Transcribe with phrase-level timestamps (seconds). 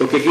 [0.00, 0.28] Porque aquí,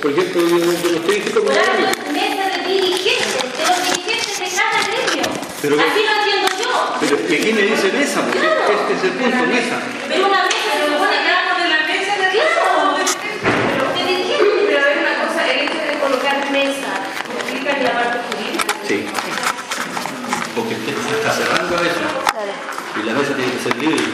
[0.00, 5.26] por ejemplo, yo, no estoy diciendo mesa de dirigentes, de los dirigentes de cada gremio.
[5.60, 6.94] Pero- Así lo entiendo yo.
[7.00, 8.70] Pero es que aquí me dice mesa, porque Claro.
[8.70, 9.76] este es el punto, mesa.
[10.08, 12.96] Pero una mesa se supone que Hablamos de la mesa de Claro.
[12.96, 14.62] de- de dirigentes.
[14.70, 16.90] Pero hay una cosa, el hecho de colocar mesa,
[17.50, 18.64] implica la parte jurídica.
[18.86, 19.06] Sí.
[20.54, 22.06] Porque usted se está cerrando a mesa.
[22.94, 24.06] Y la mesa tiene que ser libre.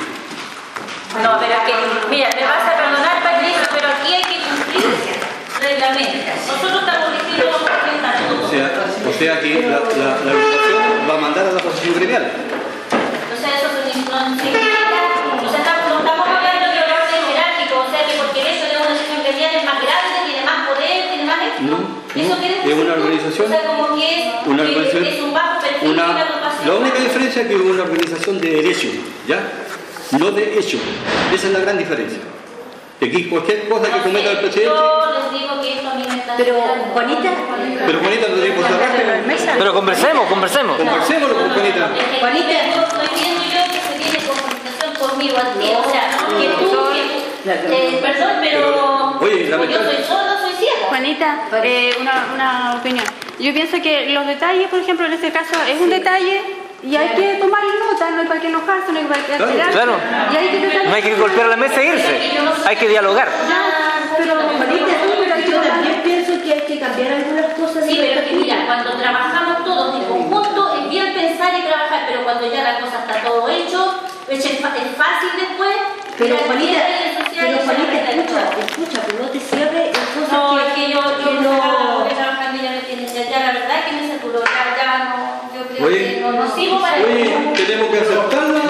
[1.23, 1.75] No, pero es que,
[2.11, 4.85] mira, me vas a perdonar, Patricio, pero aquí hay que cumplir
[5.77, 8.67] Nosotros estamos diciendo los O sea,
[9.05, 12.25] o sea que la, la, la organización va a mandar a la posición gremial.
[12.33, 17.91] O sea, eso no significa, o sea, estamos, no estamos hablando de orden jerárquico, o
[17.93, 21.25] sea, que porque hecho de una sesión gremial es más grande, tiene más poder, tiene
[21.29, 21.61] más esto.
[21.69, 21.77] No,
[22.17, 25.35] ¿Eso no, quiere es una organización- O sea, como que es, una organización- es un
[25.35, 26.25] bajo perfil de Una,
[26.65, 28.89] la única diferencia es que es una organización de derecho,
[29.29, 29.41] ¿ya?
[30.17, 30.79] No de hecho.
[31.35, 32.21] Esa es la gran diferencia.
[32.97, 34.73] Aquí cualquier cosa que cometa el presidente.
[34.75, 35.46] Yo les digo
[35.77, 36.55] que Pero,
[36.93, 37.31] Juanita,
[37.87, 39.59] Pero Juanita, no que cerrar.
[39.59, 40.77] Pero conversemos, conversemos.
[40.77, 41.91] Conversémoslo con Juanita.
[41.95, 42.53] Que Juanita.
[42.75, 46.93] yo estoy viendo yo que se tiene comunicación conmigo a ti, o sea, que tú,
[46.93, 50.89] que eh, perdón, pero, oye, como yo soy sorda, soy ciega.
[50.89, 53.05] Juanita, eh, una, una opinión.
[53.39, 56.41] Yo pienso que los detalles, por ejemplo, en este caso es un detalle
[56.83, 59.73] y hay que tomar nota, no hay para qué enojarse, no hay para qué alterarse.
[59.73, 59.97] Claro.
[60.33, 62.21] Y hay que No hay que golpear la mesa e irse.
[62.65, 63.29] Hay que dialogar.
[63.49, 68.29] Ya, pero Juanita, yo también pienso que hay que cambiar algunas cosas Sí, pero es
[68.29, 72.63] que mira, cuando trabajamos todos en conjunto, es bien pensar y trabajar, pero cuando ya
[72.63, 73.95] la cosa está todo hecho,
[74.29, 75.75] es, es fácil después.
[76.17, 76.81] Pero Juanita,
[77.35, 78.65] pero Juanita, escucha, cosa.
[78.65, 81.53] escucha, pero no te cierres en cosas No, que, es que yo, yo que no...
[81.53, 82.05] no...
[82.07, 85.67] trabajando ya me tiene, ya, ya la verdad que me saturó, ya, ya no, yo
[85.69, 87.35] creo Oye, que no, no sigo para Oye,
[87.67, 88.63] tenemos que aceptar la,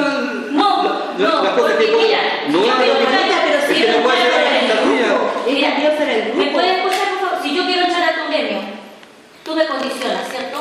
[0.50, 3.06] No, la- la- no, las cosas que porque mira, no yo haga quiero lo que
[3.06, 5.06] Juanita, pero es si que yo no puede fuera ser para el la mía.
[5.46, 6.52] Es Mira, también para el ¿Me grupo.
[6.52, 7.38] puedes escuchar, por favor?
[7.44, 8.58] Si yo quiero echar a tu gremio,
[9.46, 10.58] tú me condicionas, ¿cierto?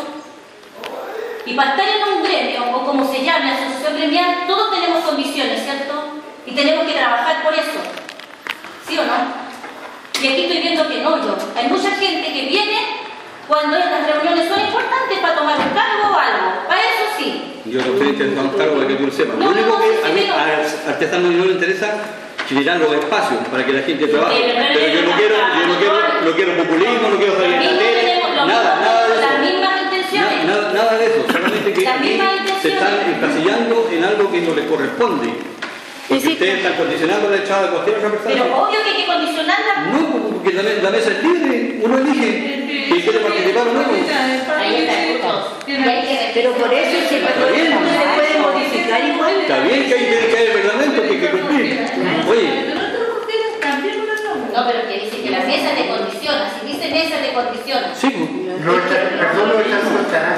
[1.47, 5.63] Y para estar en un gremio, o como se llame, asociación gremial, todos tenemos condiciones,
[5.63, 5.93] ¿cierto?
[6.45, 7.81] Y tenemos que trabajar por eso.
[8.87, 9.13] ¿Sí o no?
[10.21, 11.35] Y aquí estoy viendo que no yo.
[11.57, 12.77] Hay mucha gente que viene
[13.47, 16.67] cuando las reuniones son importantes para tomar un cargo o algo.
[16.67, 17.61] Para eso sí.
[17.65, 19.35] Yo no estoy intentando cargo para que tú lo sepas.
[19.37, 20.33] Lo No, único no, que sí, a mí, no.
[20.35, 21.93] al artesano no le interesa
[22.47, 24.35] generar los espacios para que la gente trabaje.
[24.37, 24.43] Sí,
[24.73, 25.95] pero yo no quiero, yo no quiero,
[26.25, 28.14] no quiero populismo, no quiero salir en la tele,
[28.47, 29.39] lo nada, mismo, nada de las eso.
[29.41, 30.45] mismas intenciones.
[30.45, 31.81] Na- Nada, nada de eso, solamente que
[32.61, 35.29] se están encasillando en algo que no les corresponde.
[36.07, 36.33] Porque sí.
[36.33, 38.33] ustedes están condicionando la echada de cualquier otra persona.
[38.35, 39.73] Pero obvio que hay que condicionarla.
[39.91, 42.29] No, porque la, la mesa es libre, uno elige
[42.93, 43.83] si quiere participar o no.
[45.65, 47.71] Que Pero por eso que el bien.
[47.71, 49.33] no se puede modificar igual.
[49.41, 51.85] Está bien que hay que, que hay reglamento que hay que cumplir.
[52.29, 52.49] Oye,
[54.55, 56.49] No, pero que dice que la mesa te condiciona.
[56.49, 57.93] Si dice mesa te condiciona.
[57.93, 58.59] sí, pues.
[58.63, 60.35] No, perdón, no está escuchando.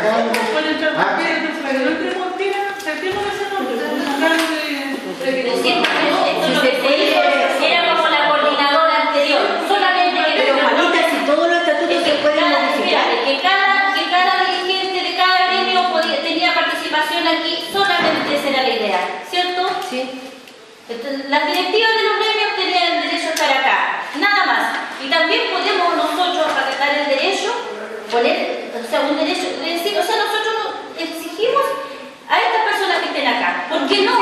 [5.24, 5.92] Pero siempre,
[6.32, 7.22] esto es lo que se hizo.
[7.62, 9.42] Era como la coordinadora anterior.
[9.68, 13.06] Solamente que Pero Juanita, si todos los estatutos Es se que pueden modificar.
[13.26, 15.82] que cada, que cada dirigente de cada gremio
[16.24, 19.00] tenía participación aquí, solamente esa era la idea,
[19.30, 19.70] ¿cierto?
[19.90, 20.10] Sí.
[20.90, 23.78] Entonces, las directivas de los gremios tenían el derecho a estar acá,
[24.20, 24.64] nada más.
[25.04, 27.52] Y también podemos nosotros acatar el derecho,
[28.10, 30.72] poner, o sea, un derecho, de decir, o sea, nosotros no-
[31.04, 31.64] exigimos
[32.32, 33.68] a estas personas que estén acá.
[33.68, 34.16] ¿Por qué no?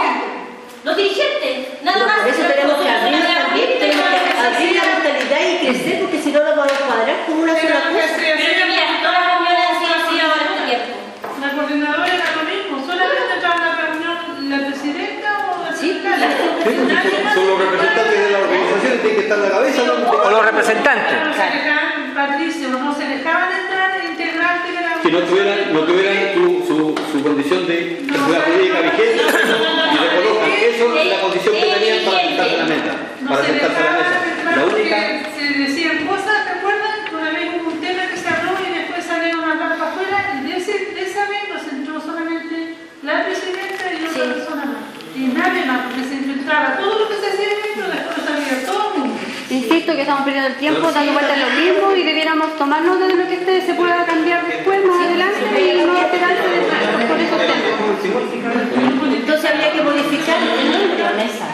[0.84, 2.20] Los dirigentes, nada más.
[2.26, 6.32] por eso tenemos que abrir dirigentes, tenemos que abrir la mentalidad y crecer, porque si
[6.34, 8.18] no lo vamos a cuadrar con una sola cosa.
[8.18, 10.94] Pero mira, todas las reuniones han sido así ahora este tiempo.
[11.38, 14.18] La coordinadora era lo mismo, solamente entraba en la reunión
[14.50, 16.18] la presidenta o la Sí, secretaria.
[16.18, 19.50] la Sí, pues, son, son los representantes de la organización, tienen que estar en la
[19.52, 19.82] cabeza.
[19.86, 20.10] ¿no?
[20.12, 21.14] O los representantes.
[21.26, 25.80] No se dejaban, Patricio, no se dejaban entrar integrantes de la Si no tuvieran, no
[25.82, 26.78] tuvieran su, su,
[27.12, 27.76] su condición de
[28.08, 32.58] personalidad jurídica vigente y le colocan eso es la condición que tenían para sentarse a
[32.58, 32.94] la mesa.
[33.22, 34.56] No Para se sentarse a la dejaban mesa.
[34.56, 34.98] La única.
[35.38, 36.94] se decían cosas, ¿te acuerdas?
[37.10, 39.92] Que una vez hubo un tema que se habló y después salieron a hablar para
[39.92, 44.32] afuera y de, ese, de esa vez nos entró solamente la presidenta y otra Sí.
[44.34, 44.95] persona más.
[45.16, 48.94] Y nadie más, porque se infiltraba todo lo que se hacía dentro, después sabía todo
[48.94, 49.16] el mundo.
[49.50, 53.08] Insisto que estamos perdiendo el tiempo dando vueltas a lo mismo y debiéramos tomar nota
[53.08, 57.20] de lo que esté- se pueda cambiar después, más adelante y no esperarse de- por
[57.20, 59.16] esos temas.
[59.16, 61.48] Entonces habría que modificar la mesa.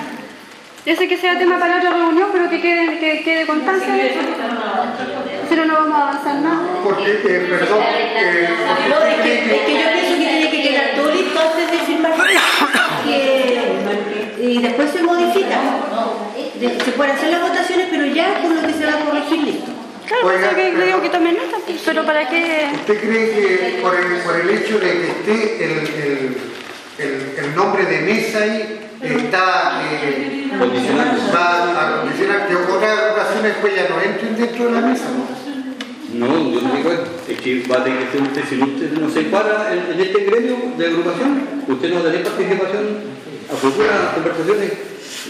[0.83, 4.19] Ese que sea tema para otra reunión, pero que quede, que quede constancia de eso.
[5.47, 6.61] Si no, no vamos a avanzar nada.
[6.83, 8.49] Porque, eh, perdón, eh,
[8.89, 11.77] No, es que, es que yo pienso que tiene que quedar todo listo antes de
[11.85, 12.11] firmar.
[13.05, 15.59] Que- y después se modifica.
[16.59, 19.61] De- se pueden hacer las votaciones, pero ya con lo que se va a corregir
[20.23, 22.69] Oiga, eso que le digo pero- que tomen nota, pero ¿para qué?
[22.73, 26.37] ¿Usted cree que por el, por el hecho de que esté el, el,
[26.99, 33.75] el, el nombre de mesa ahí, está, eh, va a condicionar que otras agrupaciones pues
[33.75, 35.05] ya no entren dentro de la mesa?
[35.05, 35.40] ¿no?
[36.13, 36.91] No, yo no digo.
[37.27, 39.99] Es que va a tener que ser usted, si usted no se para en, en
[40.01, 42.83] este gremio de agrupación, usted no va a tener participación
[43.51, 44.71] a futuras conversaciones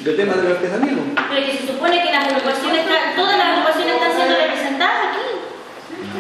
[0.03, 0.91] de temas de la artesanía.
[0.93, 1.03] ¿no?
[1.29, 5.25] Pero que se supone que las agrupaciones, están- todas las agrupaciones están siendo representadas aquí.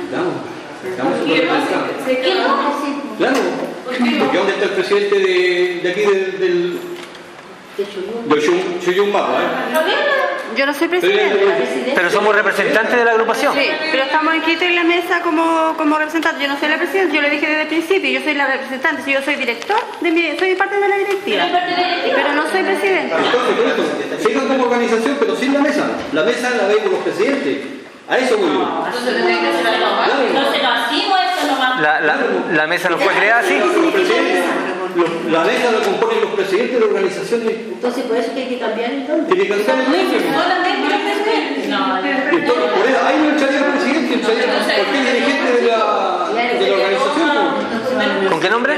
[0.05, 0.33] Estamos,
[0.85, 1.89] estamos súper representados.
[2.05, 3.17] ¿Qué no?
[3.17, 3.39] Claro,
[3.85, 6.79] porque ¿dónde está el presidente de, de aquí del, del,
[8.27, 9.41] del Chuyum- Chuyum Mapa?
[9.41, 9.73] ¿eh?
[10.55, 11.35] Yo no soy presidenta.
[11.95, 13.53] Pero somos representantes de la agrupación.
[13.53, 16.43] Sí, pero estamos inscritos en la mesa como, como representante.
[16.43, 19.11] Yo no soy la presidenta, yo le dije desde el principio, yo soy la representante,
[19.11, 21.43] yo soy director, de mi, soy parte de la directiva.
[21.43, 22.17] Pero es parte de la directiva.
[22.21, 23.15] Pero no soy presidenta.
[23.17, 25.85] Entonces, sigan como organización, pero sin la mesa.
[26.13, 27.57] La mesa la vemos los presidentes.
[28.09, 28.85] A eso voy yo.
[28.87, 29.15] Entonces.
[31.79, 32.17] La, la,
[32.51, 33.59] la mesa no fue creada así.
[34.95, 37.53] Los la mesa la componen los presidentes de organizaciones.
[37.73, 39.35] Entonces, por eso que hay que cambiar nombre.
[39.35, 40.19] Tiene que ser el nombre.
[40.31, 41.69] Solamente los presidentes.
[41.69, 44.45] No, Entonces, por eso, ahí no echaría al presidente, echaría
[44.75, 46.29] cualquier dirigente de la,
[46.59, 48.29] de la organización.
[48.29, 48.73] ¿Con qué nombre?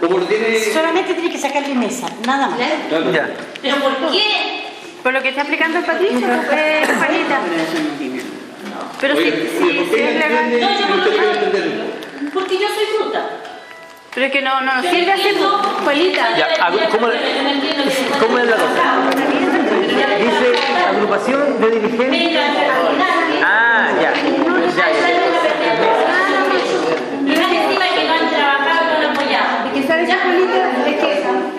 [0.00, 0.58] Como, lo tiene.
[0.72, 2.60] Solamente tiene que sacarle mesa, nada más.
[2.88, 3.12] Claro.
[3.12, 3.30] Ya.
[3.62, 4.22] ¿Pero por qué?
[5.02, 7.40] Por lo que está explicando Patricia, eh, Juanita.
[9.00, 10.60] Pero ¿por sí, qué es no legal.
[10.60, 12.30] No, yo.
[12.34, 13.30] Porque yo soy fruta.
[14.14, 15.06] Pero es que no, no nos Yo sirve.
[16.36, 17.12] Ya, agru- ¿cómo- no
[18.20, 18.82] ¿Cómo es la cosa?
[20.18, 20.52] Dice
[20.88, 22.40] agrupación de dirigentes.
[23.44, 24.12] Ah, ya.
[24.12, 25.08] Ya, ya.
[27.24, 29.66] Y más encima que no han trabajado y no han apoyado.
[29.66, 31.10] Es que sabes, Juanita, es que,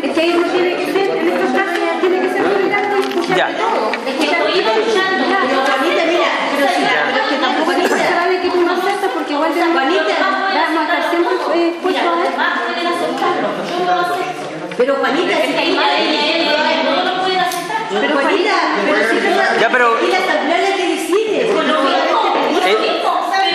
[0.08, 3.02] es que ahí uno tiene que ser, en estos casos, tiene que ser tolerante y
[3.10, 3.48] escuchar Ya.
[3.48, 3.92] de todo.
[4.08, 5.24] Es que estoy escuchando.
[5.30, 8.72] Pero Juanita, mira, pero si pero es que tampoco Juanita Juanita, sabe que tú no
[8.74, 12.32] aceptas porque igual te Juanita, vamos a estar siempre eh, Mira, puestos a los ver.
[12.32, 13.48] demás pueden aceptarlo.
[13.70, 14.69] Yo no lo acepto.
[14.80, 16.46] Pero Juanita, Es si hay madre y
[16.86, 17.88] no lo pueden aceptar.
[17.90, 18.56] pero Juanita,
[18.88, 21.54] pero si tú Ya, pero- y la asamblea es la que decide.
[21.54, 22.60] Con lo mismo, con lo mismo.
[22.64, 22.80] Pero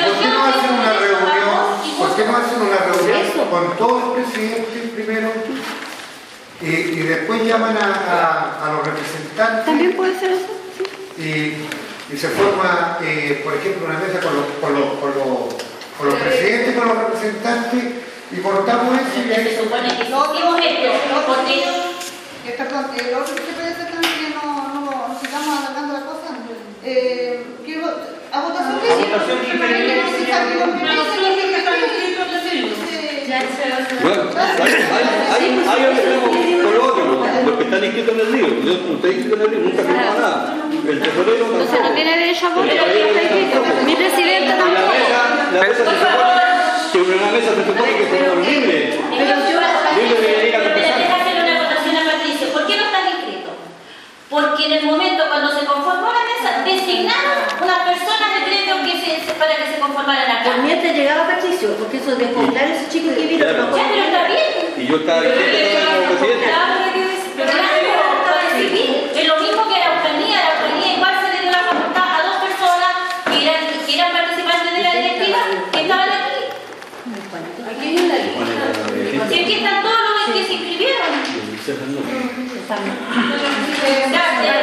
[0.04, 1.64] ¿Por qué no hacen una reunión?
[1.98, 5.32] ¿Por qué no hacen una reunión con todos los presidentes primero?
[6.60, 7.88] Y, y después llaman a,
[8.60, 10.46] a- a los representantes También puede ser eso.
[11.18, 11.56] y,
[12.12, 15.54] y se forma, eh, por ejemplo, una mesa con los, con los, con los,
[15.98, 17.82] con los presidentes, con los representantes
[18.36, 20.90] y cortamos eso y Se supone que si hicimos esto,
[21.26, 21.54] porque
[22.44, 24.42] eh, lo otro que puede hacer también que no,
[24.74, 26.34] no, no sigamos alargando la cosa.
[26.84, 27.40] Eh,
[28.32, 29.14] a votación hay que
[30.58, 31.06] los ministros
[34.02, 34.22] Bueno,
[36.62, 37.02] con lo otro,
[37.46, 38.48] los que están inscritos en el lío.
[38.48, 40.56] Yo no estoy inscrito en el lío, nunca firmado nada.
[40.88, 43.62] El tesorero Entonces no tiene derecho a voto porque está inscrito.
[43.86, 44.92] Mi presidenta La tampoco.
[44.92, 45.20] mesa,
[45.54, 46.43] la mesa se supone
[47.02, 48.94] que una mesa se supone que somos libres.
[48.94, 49.58] Pero yo,
[49.98, 50.98] Libre de venir a conversar.
[50.98, 52.46] Deja hacer una votación a Patricio.
[52.54, 53.54] ¿Por qué no están inscritos?
[54.30, 58.94] Porque en el momento cuando se conformó la mesa, designaron unas personas de gremio que
[59.02, 60.44] se, para que se conformaran acá.
[60.44, 64.22] Por mientras llegaba Patricio, porque eso de poblar esos chicos que vieron, Ya, pero está
[64.30, 64.50] bien.
[64.78, 66.46] Y yo estaba diciendo como presidente.
[67.34, 69.10] Pero claro, para decidir.
[69.14, 70.38] Es lo mismo que la Ucrania.
[70.46, 72.92] La Ucrania igual se le dio la facultad a dos personas
[73.30, 75.38] que eran, que eran participantes de la directiva
[75.74, 76.34] que estaban aquí.
[79.28, 81.53] Si aquí están todos los que se inscribieron.
[81.66, 81.72] Eh,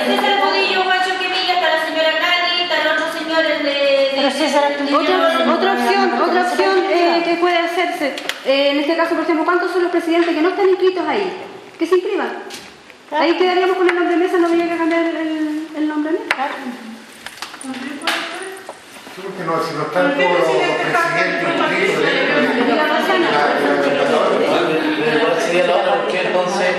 [0.05, 4.11] César Budillo, Guacho Quemilla, está la señora Cali, está el otro señor el de...
[4.15, 5.17] Pero César, Otra,
[5.51, 8.15] otra opción, otra opción eh, que puede hacerse,
[8.45, 11.33] eh, en este caso, por ejemplo, ¿cuántos son los presidentes que no están inscritos ahí?
[11.79, 12.29] Que se inscriban.
[13.11, 16.19] Ahí quedaríamos con el nombre de mesa, no habría que cambiar el, el nombre de
[16.19, 16.49] mesa.
[19.15, 21.49] Porque no, si no están todos los, los presidentes
[22.43, 23.29] inscritos de La Rosana.
[25.17, 26.69] Igual sería la otra porque entonces,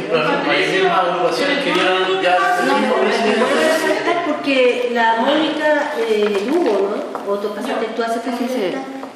[0.00, 2.74] agrupaciones que dieron ya No,
[4.26, 7.32] porque la Mónica eh, Lugo, ¿no?
[7.32, 8.22] O tú pasaste, tú haces.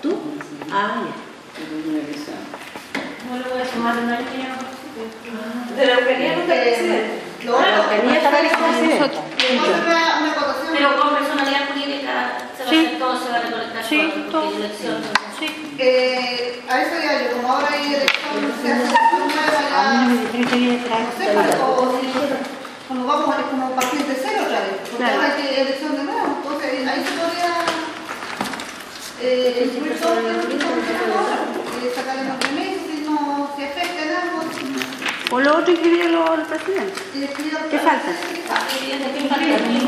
[0.02, 0.18] ¿Tú?
[0.70, 1.02] Ah,
[3.30, 4.75] No lo voy a sumar día.
[5.76, 7.52] De la no
[9.76, 10.72] otra, una votación.
[10.72, 12.12] Pero con personalidad jurídica
[12.56, 14.96] se va a hacer todo, se va a recolectar Sí, todo, todo.
[15.78, 19.96] Eh, a eso ya yo, como ahora hay elección, se hace elección nueva A mí
[19.96, 20.08] no ya.
[20.08, 21.04] me dijeron que viene a traer.
[21.04, 21.24] No sé,
[21.60, 22.06] o si
[22.88, 25.14] como vamos a como partir de cero otra vez, porque Claro.
[25.20, 27.52] ahora hay elección de nuevo, entonces ahí se podría
[29.20, 30.24] eh, incluir todo y
[32.48, 32.75] el mes, si
[35.30, 37.00] o lo otro escribirlo al presidente.
[37.70, 38.10] ¿Qué falta?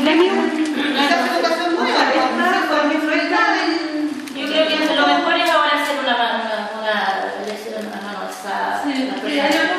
[0.03, 0.33] La mía.
[4.35, 6.95] Yo creo que lo mejor es ahora hacer una, una, una,
[9.21, 9.78] una,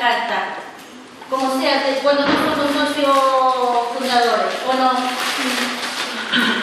[0.00, 0.56] carta.
[1.28, 3.18] Como sea, cuando no somos socios
[3.94, 4.90] fundadores, o no,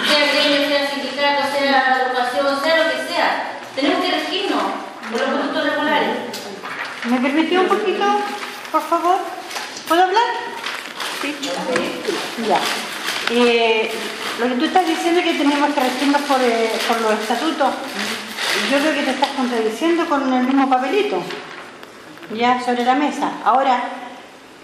[0.06, 3.60] sea gremio, sea sindicato, sea agrupación, sea lo que sea.
[3.76, 4.64] Tenemos que regirnos
[5.10, 6.18] por los productos regulares.
[7.06, 8.06] ¿Me permitió un poquito,
[8.72, 9.18] por favor?
[9.88, 10.24] ¿Puedo hablar?
[11.22, 11.36] Sí.
[12.46, 12.60] Ya.
[13.30, 13.92] Eh,
[14.40, 17.74] lo que tú estás diciendo es que tenemos que regirnos por, eh, por los estatutos.
[18.72, 21.24] Yo creo que te estás contradiciendo con el mismo papelito.
[22.36, 23.32] Ya sobre la mesa.
[23.46, 23.84] Ahora,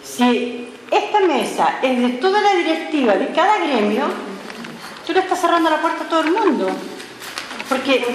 [0.04, 4.04] si esta mesa es de toda la directiva de cada gremio,
[5.06, 6.70] tú le estás cerrando la puerta a todo el mundo.
[7.70, 8.06] Porque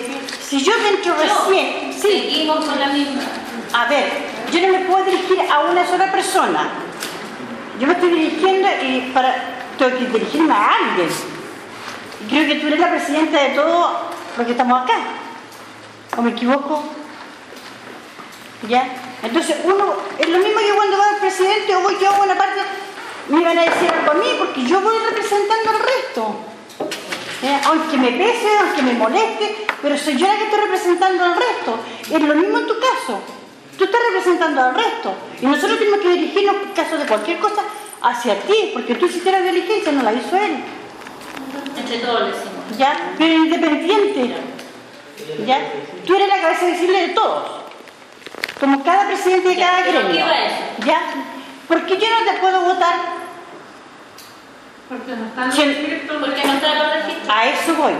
[0.41, 3.23] si yo entro recién, sí, Seguimos con la misma.
[3.73, 4.13] a ver,
[4.53, 6.69] yo no me puedo dirigir a una sola persona.
[7.81, 9.35] Yo me estoy dirigiendo y para
[9.79, 11.09] tengo que dirigirme a alguien.
[12.21, 14.95] Y creo que tú eres la presidenta de todo lo que estamos acá.
[16.17, 16.83] ¿O me equivoco?
[18.69, 19.08] ¿Ya?
[19.23, 22.37] Entonces, uno, es lo mismo que cuando va el presidente o voy yo a una
[22.37, 22.61] parte,
[23.29, 26.37] me van a decir algo a mí porque yo voy representando al resto.
[27.43, 27.61] ¿Ya?
[27.67, 31.79] Aunque me pese, aunque me moleste, pero soy yo la que estoy representando al resto.
[32.11, 33.21] Es lo mismo en tu caso.
[33.77, 35.15] Tú estás representando al resto.
[35.41, 37.63] Y nosotros tenemos que dirigirnos, en caso de cualquier cosa,
[38.03, 40.65] hacia ti, porque tú hiciste la diligencia, no la hizo él.
[41.77, 42.79] Entre todos le decimos.
[42.79, 43.15] ¿Ya?
[43.19, 44.35] Pero independiente.
[45.47, 45.73] ¿Ya?
[46.07, 47.58] Tú eres la cabeza visible de todos.
[48.61, 50.27] Como cada presidente de Ya, cada ¿qué gremio.
[50.85, 51.01] ¿Ya?
[51.69, 52.95] Porque yo no te puedo votar.
[54.89, 55.71] Porque no están ¿Quién?
[55.71, 56.17] inscritos.
[56.19, 57.29] Porque no está en los registros.
[57.29, 57.93] A eso voy.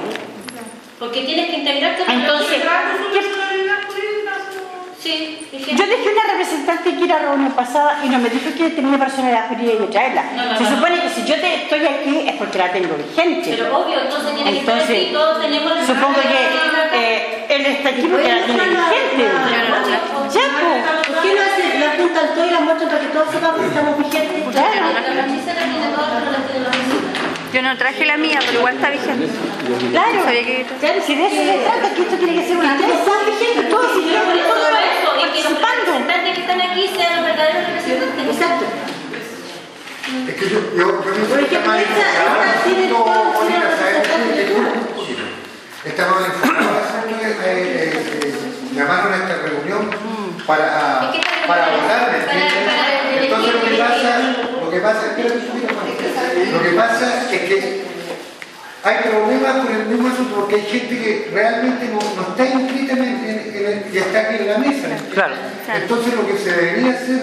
[0.99, 2.73] Porque tienes que integrarte en los Entonces, registros.
[2.73, 5.75] Claro, su personalidad jurídica, su- Sí, dije.
[5.75, 8.69] Yo dejé una representante que ir a la reunión pasada y no me dijo que
[8.69, 10.25] tenía personalidad jurídica y traerla.
[10.37, 10.71] No, no, Se no.
[10.77, 13.55] supone que si yo te estoy aquí es porque la tengo vigente.
[13.57, 17.89] Pero obvio, entonces tiene que estar aquí, todos tenemos la Supongo que eh, él está
[17.89, 19.29] aquí porque la tiene vigente.
[20.35, 21.09] Ya, pues.
[21.09, 23.67] ¿Por qué no hacen, la juntan todos y la muestran para que todos sepamos que
[23.67, 24.43] estamos vigentes?
[24.53, 24.93] Claro.
[24.93, 27.18] La tiene todas, pero la tiene la.
[27.53, 29.27] Yo no traje la mía, pero igual está vigente.
[29.91, 32.73] Claro, Sabía que- claro, si de eso se trata, que esto tiene que ser una
[32.73, 36.61] empresa vigente, todos Pero por eso todos todo eso, y que los representantes que están
[36.61, 38.37] aquí sean los verdaderos representantes.
[38.37, 38.65] Exacto.
[40.29, 41.81] Es que yo, yo, yo que está mal
[42.69, 42.97] poquito.
[45.85, 47.93] Está mal enfocado el asunto, eh, eh,
[48.25, 48.35] eh,
[48.75, 49.91] llamaron a esta reunión
[50.47, 54.11] para, que esta para votar, ¿me para- para elegir, Entonces lo que pasa,
[54.61, 56.05] lo que pasa, poquito, Mónica.
[56.53, 57.83] Lo que pasa es que
[58.85, 62.93] hay problemas con el mismo asunto porque hay gente que realmente no, no está inscrita
[62.93, 64.89] en el- en- en el- y está aquí en la mesa.
[65.13, 65.35] Claro.
[65.75, 67.21] Entonces lo que se debería hacer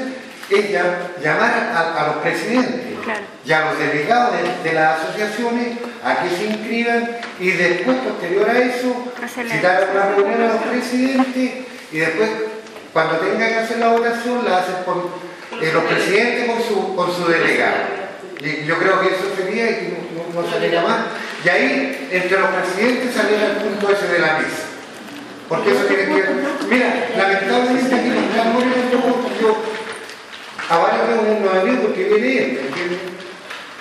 [0.50, 3.22] es ya- llamar a, a los presidentes Claro.
[3.46, 8.50] y a los delegados de, de las asociaciones a que se inscriban y después, posterior
[8.50, 11.52] a eso, Hacerle- citar una reunión a los presidentes
[11.92, 12.30] y después,
[12.94, 14.98] cuando tengan que hacer la votación, la hacen con
[15.62, 17.95] eh, los presidentes con su, con su delegado.
[18.46, 21.00] Y yo creo que eso sería y que no, no, saliera más.
[21.44, 24.66] Y ahí, entre los presidentes, saliera el punto ese de la mesa.
[25.50, 26.24] Porque eso tiene que
[26.70, 28.76] Mira, lamentablemente aquí no está Moreno,
[29.42, 29.58] yo,
[30.70, 33.00] a varias reuniones no ha venido porque viene él, ¿me entiendes?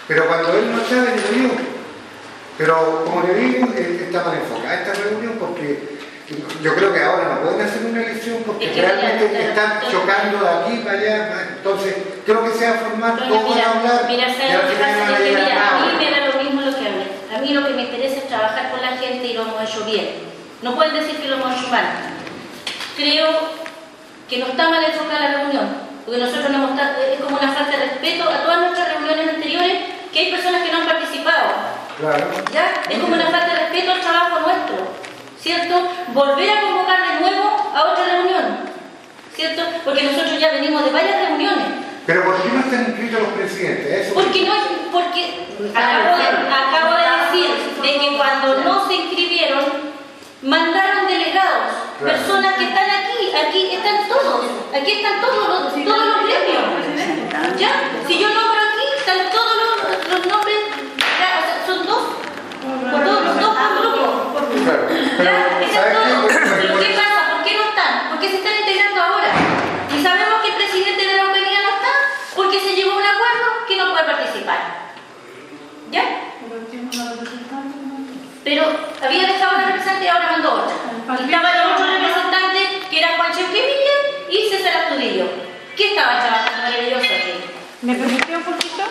[0.09, 1.49] Pero cuando él no sabe, yo.
[2.56, 5.94] Pero como le digo, él está mal enfocada esta reunión porque
[6.62, 10.49] yo creo que ahora no pueden hacer una elección porque realmente mira, están chocando de
[10.49, 11.49] aquí para allá.
[11.59, 14.62] Entonces, creo que se va a formar, van a mira, hablar mira, y ¿sabes al
[14.62, 15.19] lo que pasa?
[15.21, 17.09] mira, a mí me da lo mismo lo que hablen.
[17.35, 19.85] A mí lo que me interesa es trabajar con la gente y lo hemos hecho
[19.85, 20.09] bien.
[20.62, 21.85] No pueden decir que lo hemos hecho mal.
[22.97, 23.28] Creo
[24.28, 25.69] que no está mal enfocada la reunión,
[26.07, 29.28] porque nosotros no hemos estado- es como una falta de respeto a todas nuestras reuniones
[29.35, 29.78] anteriores,
[30.12, 31.49] que hay personas que no han participado.
[31.99, 32.26] Claro.
[32.52, 32.73] ¿Ya?
[32.88, 34.76] Es como una falta de respeto al trabajo nuestro,
[35.45, 35.77] ¿cierto?
[36.15, 38.61] Volver a convocar de nuevo a otra reunión,
[39.37, 39.63] ¿cierto?
[39.85, 41.67] Porque nosotros ya venimos de varias reuniones.
[42.07, 44.07] Pero ¿por qué no están inscritos los presidentes?
[44.07, 47.51] Eso Porque no es, porque acabo de, acabo de decir
[47.83, 49.65] de que cuando no se inscribieron,
[50.43, 52.17] mandaron delegados, Claro.
[52.19, 56.65] personas que están aquí, aquí están todos, aquí están todos los, todos los gremios.
[57.59, 57.71] ¿Ya?
[58.09, 60.57] Si yo nombro aquí, están todos los, los nombres,
[61.21, 62.03] ya, son dos,
[62.91, 63.74] por dos, dos por grupo.
[64.64, 64.88] Claro.
[64.88, 65.30] Pero,
[65.75, 66.38] ¿sabes qué?
[66.62, 67.37] ¿Pero qué pasa?
[67.37, 68.09] ¿Por qué no están?
[68.09, 69.28] ¿Por qué se están integrando ahora?
[69.92, 71.92] Y sabemos que el presidente de la Autovía no está
[72.35, 74.59] porque se llegó a un acuerdo que no puede participar.
[75.90, 76.04] ¿Ya?
[78.42, 78.64] Pero
[79.02, 80.75] había dejado una representante y ahora mandó otra.
[81.21, 83.97] Y estaba el otro representante que era Juan Cheuquemilla
[84.30, 85.26] y César Astudillo.
[85.76, 87.35] ¿Qué estaba trabajando maravilloso aquí?
[87.83, 88.83] ¿Me permitió un poquito?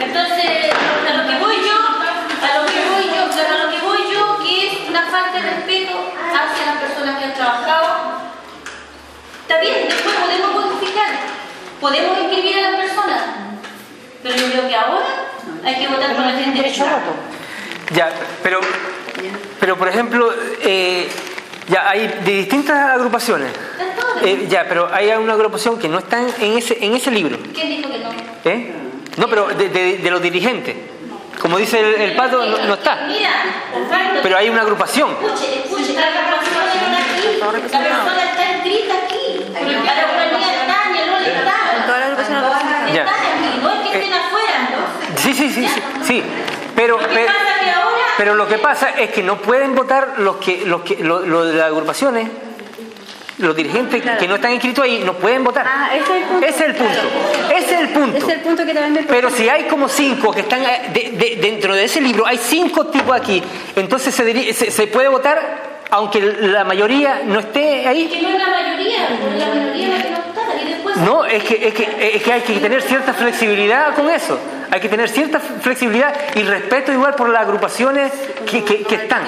[0.00, 0.72] Entonces,
[1.08, 3.98] a lo que voy yo, a lo que voy yo, claro, a lo que voy
[4.12, 5.94] yo, que es una falta de respeto
[6.32, 7.86] hacia las personas que han trabajado.
[9.42, 11.06] Está bien, después podemos modificar,
[11.80, 13.20] podemos inscribir a las personas,
[14.22, 15.06] pero yo creo que ahora
[15.64, 17.14] hay que votar por la gente voto.
[17.94, 18.10] Ya,
[18.42, 18.60] pero,
[19.58, 20.30] pero por ejemplo,
[20.62, 21.08] eh,
[21.68, 23.50] ya hay de distintas agrupaciones.
[24.22, 27.38] Eh, ya, pero hay una agrupación que no está en ese, en ese libro.
[27.54, 28.10] ¿Quién dijo que no?
[28.44, 28.72] ¿eh?
[29.16, 30.76] No, pero de, de- de los dirigentes.
[31.40, 33.06] Como dice el, el pato, no, no está.
[34.22, 35.10] Pero hay una agrupación.
[35.10, 40.98] Escuche, escuche, la agrupación está aquí, la persona está inscrita aquí, la Ucrania está, ni
[40.98, 41.86] el rol está.
[41.86, 42.46] Toda la agrupación no.
[42.48, 44.68] Están aquí, no es que estén afuera.
[45.16, 45.82] Sí, sí, sí, sí.
[46.04, 46.22] sí.
[46.74, 47.32] Pero, Lo que pero,
[48.16, 51.44] pero lo que pasa es que no pueden votar los que, los que, lo, lo
[51.44, 52.28] de las agrupaciones,
[53.38, 55.64] los dirigentes que no están inscritos ahí, no pueden votar.
[55.68, 56.46] Ah, ese es el punto.
[56.46, 57.54] Ese es el punto.
[57.56, 58.16] Ese es el punto.
[58.18, 61.36] Es el punto que también Pero si hay como cinco que están eh, de- de-
[61.40, 63.42] dentro de ese libro, hay cinco tipos aquí,
[63.76, 68.08] entonces se, se- se puede votar aunque la mayoría no esté ahí.
[68.08, 70.96] que no es la mayoría, la minoría la que no está, y después...
[70.98, 74.38] No, es que, es, que, es que hay que tener cierta flexibilidad con eso.
[74.70, 78.12] Hay que tener cierta flexibilidad y respeto igual por las agrupaciones
[78.50, 79.22] que, que- que están.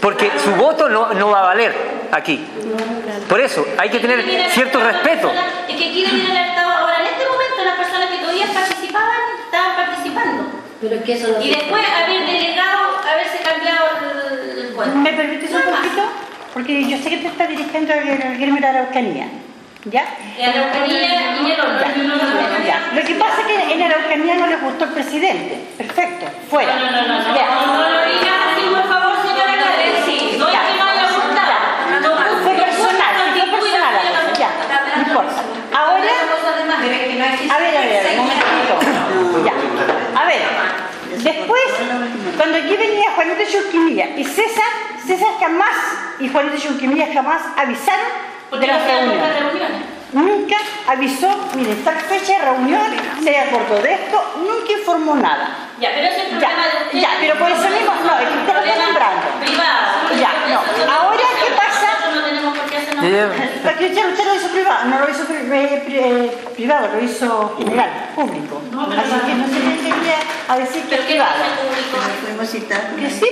[0.00, 1.74] Porque su voto no, no va a valer
[2.12, 2.44] aquí.
[3.28, 5.30] Por eso hay que tener cierto respeto.
[5.68, 9.20] Es que aquí deberían haber estado ahora, en este momento, las personas que todavía participaban,
[9.44, 10.44] estaban participando.
[10.80, 13.86] Pero es que eso no Y después haber delegado, haberse cambiado
[14.56, 14.94] el, cuadro.
[14.96, 16.02] ¿Me permites un poquito?
[16.54, 19.28] Porque yo sé que te estás dirigiendo al al gremio de la Araucanía.
[19.90, 20.04] ¿Ya?
[20.38, 21.68] Y Araucanía y otro.
[22.66, 22.90] Ya.
[22.94, 25.60] Lo que pasa es que en Araucanía no les gustó el presidente.
[25.78, 26.74] Perfecto, fuera.
[26.76, 27.46] No, no, no, no, Ya.
[27.66, 30.36] no, no lo digas así, por favor, señora Karen, sí.
[30.38, 30.60] No es Ya.
[30.66, 31.54] que no haya gustado.
[32.02, 33.94] No, Fue personal, fue personal
[34.38, 34.50] ya,
[34.96, 35.42] no importa.
[35.74, 39.44] Ahora, a ver, a ver, a ver, un momentito.
[39.44, 40.42] Ya, a ver,
[41.22, 41.62] después,
[42.36, 44.64] cuando aquí venía Juanito Churquimilla y César,
[45.06, 45.74] César jamás
[46.20, 48.06] y Juanito Churquimilla jamás avisaron
[48.52, 49.34] de las reuniones.
[49.40, 49.82] reuniones.
[50.12, 50.56] Nunca
[50.86, 52.86] avisó, mire, tal fecha de reunión,
[53.22, 55.68] se acordó de esto, nunca informó nada.
[55.78, 58.28] Ya, pero ese es el Ya, problema de ya, pero por eso mismo, no, es
[58.28, 59.26] que usted lo está Problema nombrando.
[59.44, 60.18] Privado.
[60.18, 60.92] Ya, no.
[60.92, 61.67] Ahora, ¿qué pasa?
[63.10, 63.60] No ya.
[63.64, 67.02] Porque usted, usted lo hizo privado, no lo hizo pri- eh, pri- eh, privado, lo
[67.02, 68.60] hizo general, público.
[68.98, 70.18] Así que no se le quería
[70.48, 71.44] a decir que es ¿Pero qué privado.
[71.44, 71.96] el público?
[73.00, 73.26] Que sí.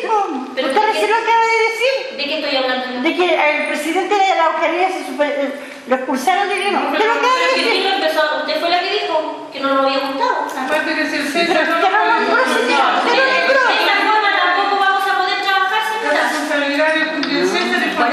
[0.55, 2.17] Pero usted ¿de recién lo acaba de decir.
[2.17, 3.03] ¿De qué estoy hablando?
[3.03, 5.53] De que el presidente de la Eucaristía se super- eh,
[5.89, 6.81] lo expulsaron del gremio.
[6.91, 7.83] Usted lo acaba de ¿Quién decir.
[7.85, 8.23] lo empezó?
[8.43, 9.15] Usted fue la que dijo
[9.53, 10.37] que no nos había gustado.
[10.57, 12.87] Aparte que si el Pero César no lo nombró, señor.
[13.05, 13.62] Usted lo De nombró.
[13.77, 16.21] esta forma tampoco vamos a poder trabajar, la señora.
[16.27, 18.07] responsabilidad del César es por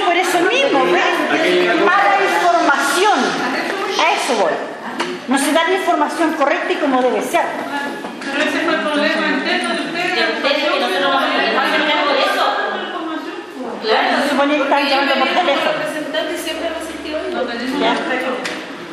[0.00, 1.84] Por eso mismo, ¿ves?
[1.84, 3.18] Mala información.
[4.00, 4.52] A eso voy.
[5.28, 7.44] No se da la información correcta y como debe ser.
[8.32, 10.14] Pero ese fue el problema interno de ustedes.
[10.42, 10.90] De que nosotros
[12.32, 12.44] eso.
[13.82, 14.22] Claro.
[14.22, 15.78] Se supone que están llamando por teléfono.
[17.80, 17.96] Ya.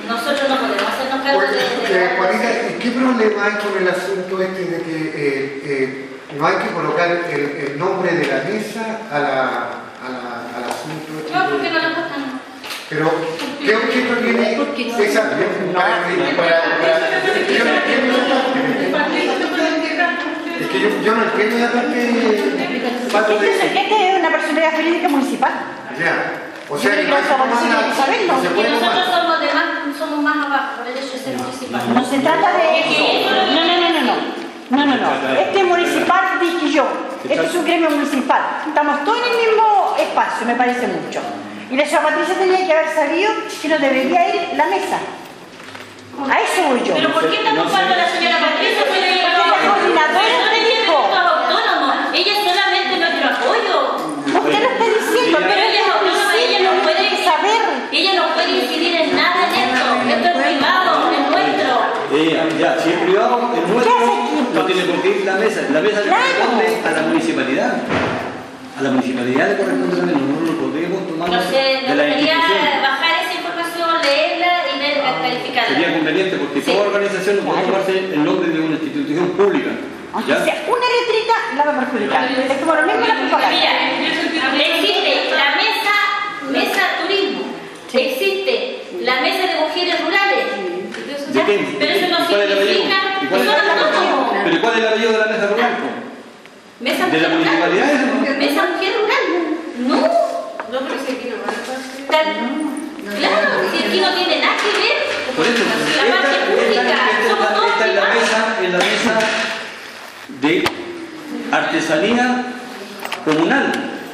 [0.08, 1.48] Nosotros no podemos hacernos cargo de...
[1.58, 6.48] Eh, Juanita, ¿y ¿qué problema hay con el asunto este de que eh, eh, no
[6.48, 9.70] hay que colocar el, el nombre de la mesa a la,
[10.02, 11.20] a la- al asunto?
[11.20, 11.80] este No, porque no.
[12.90, 13.12] Pero,
[13.64, 14.58] ¿qué objeto tiene
[18.92, 19.30] parte.
[20.60, 25.10] Es que yo, yo no entiendo esa parte de- Este, este es una personalidad jurídica
[25.10, 25.52] municipal.
[26.00, 26.34] Ya.
[26.70, 27.50] O sea que que Que nosotros tomar.
[27.50, 31.82] somos, de más, somos más abajo, por el hecho de ser municipal.
[31.94, 33.06] No se trata de eso.
[33.26, 34.16] No, no, no, no, no.
[34.70, 35.40] No, no, no.
[35.40, 36.86] Este municipal dije yo.
[37.28, 38.42] Este es un gremio municipal.
[38.68, 41.22] Estamos todos en el mismo espacio, me parece mucho.
[41.70, 43.32] Y la señora Patricia tenía que haber sabido
[43.62, 44.98] que no debería ir la mesa.
[46.20, 46.96] A eso voy yo.
[46.96, 48.84] Pero ¿por qué está ocupando a la señora Patricia?
[48.86, 50.98] Porque la coordinadora dijo.
[52.12, 53.76] Ella es solamente nuestro apoyo.
[54.26, 57.62] Usted lo está diciendo, pero ella es no autónoma, ella no puede saber.
[57.92, 59.86] Ella no puede incidir en nada en esto.
[60.10, 61.72] Esto es privado, es nuestro.
[62.60, 63.96] Ya, si es privado, es nuestro,
[64.54, 65.62] no tiene por qué ir la mesa.
[65.72, 67.74] La mesa le corresponde a la municipalidad.
[68.80, 72.64] A la municipalidad le corresponde también, no lo podemos tomar No sé, de la institución.
[72.82, 75.76] bajar esa información, leerla y ver, calificarla.
[75.76, 76.72] Sería conveniente porque Sí.
[76.72, 79.72] toda organización no puede tomarse el nombre de una institución pública.
[80.26, 80.44] ¿ya?
[80.48, 82.24] sea una letrita, la va a perjudicar.
[82.32, 83.52] Es como lo mismo la propaganda.
[83.52, 83.72] Mira,
[84.64, 85.96] existe la mesa,
[86.56, 87.44] mesa turismo,
[87.92, 88.56] existe
[89.04, 90.46] la mesa de mujeres rurales.
[91.36, 91.76] ¿De quién?
[91.78, 93.42] Pero eso no significa ¿Y cuál
[94.74, 95.89] es el apellido de la mesa rural?
[96.80, 98.00] Mesa ¿De la mujer municipalidad rural.
[98.00, 98.38] eso, no?
[98.40, 99.26] Mesa mujer rural.
[99.80, 99.96] No.
[100.70, 101.38] No, pero si aquí no
[103.10, 104.98] Claro, si aquí no tiene nada que ver
[105.36, 106.82] Por eso, la esta- parte esta- pública.
[106.82, 108.02] esta- Somos todos esta es la
[110.42, 110.64] de
[111.52, 112.26] artesanía
[113.26, 113.66] comunal.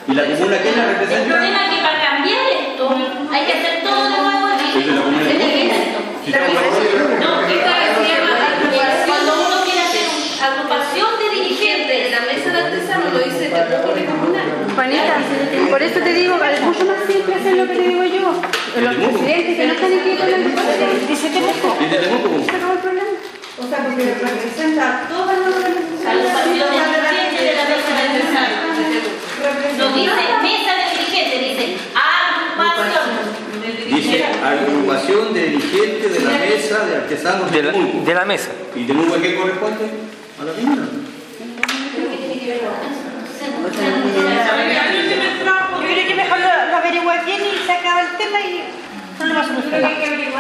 [0.08, 2.84] Y la comuna que la El representa problema es que para cambiar esto
[3.32, 4.80] hay que hacer todo de nuevo aquí.
[4.80, 5.34] es de la comuna de
[7.19, 9.08] No, esta se llama agrupación.
[9.08, 10.06] Cuando uno quiere hacer
[10.38, 14.47] una agrupación de dirigentes, La mesa de artesanos lo dice Temuco y comunal.
[14.75, 15.14] Juanita,
[15.69, 18.31] por eso te digo, es mucho más simple hacer lo que te digo yo.
[18.81, 21.77] Los presidentes que no están en la agrupación, dice Temuco.
[21.79, 22.45] ¿Y de Temuco cómo?
[22.45, 23.09] Se acabó el problema.
[23.57, 27.91] O sea, porque representa a todas las a los partidos de dirigentes de la mesa
[27.95, 28.59] de artesanos.
[29.77, 33.05] No dice mesa de dirigentes, dice agrupación.
[33.95, 38.05] Dice agrupación de dirigentes de la mesa de artesanos de De la, Temuco.
[38.05, 38.49] de la mesa.
[38.75, 39.85] ¿Y Temuco a qué corresponde?
[40.39, 40.61] A la que
[46.91, 48.63] bien y se acaba el tema y
[49.17, 49.95] problema solucionado.
[49.95, 50.34] Que que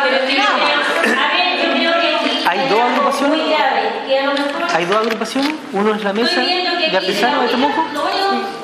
[2.47, 3.41] ¿Hay dos agrupaciones?
[3.41, 7.85] que Hay dos agrupaciones, uno es la mesa que de artesanos de Temuco,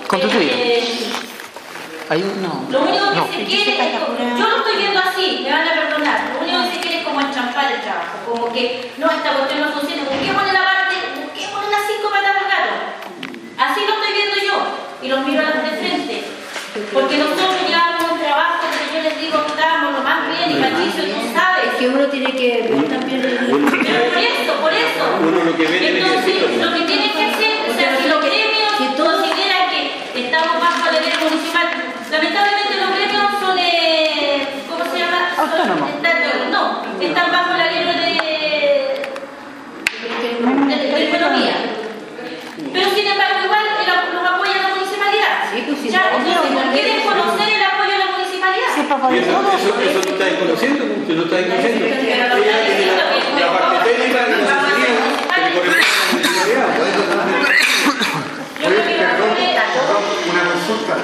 [0.08, 0.54] constituida.
[2.10, 2.65] Hay un, no.
[2.70, 3.28] Lo único que No.
[3.28, 6.76] se quiere, es yo lo estoy viendo así, me van a perdonar, lo único que
[6.76, 11.88] se quiere es como enchampar el trabajo, como que no, esta cuestión no funciona, las
[11.88, 12.74] cinco patas al gato.
[13.58, 14.56] Así lo estoy viendo yo,
[15.02, 16.24] y los miro a los de frente,
[16.91, 20.56] porque nosotros llevamos un trabajo que yo les digo que estábamos lo más bien, y
[20.62, 21.72] Patricio, tú sabes.
[21.80, 23.38] Que uno tiene que ver también el...
[23.39, 25.04] Pero por eso, por eso.
[25.21, 28.08] Uno lo que ve tiene que Entonces, lo que tiene que hacer, o sea, si
[28.10, 29.82] los gremios consideran que
[30.26, 31.67] estamos bajo la ley municipal,
[32.12, 35.19] lamentablemente los gremios son, eh, ¿cómo se llama?
[35.38, 35.89] Autónomos.
[36.52, 36.62] no,
[37.02, 37.93] están bajo la ley de,
[40.19, 41.56] de, de economía.
[42.74, 45.34] Pero sin embargo, igual el- los apoya la municipalidad.
[45.89, 48.12] Ya, entonces, ¿por qué desconocer el apoyo de la
[48.91, 51.86] eso, eso, eso lo estáis conociendo, usted lo estáis conociendo.
[51.86, 53.06] Ella tiene la,
[53.39, 54.91] la parte técnica y la asesoría
[55.32, 57.23] que le corresponde a la
[58.62, 59.32] Oye, perdón,
[59.73, 60.95] perdón, una consulta.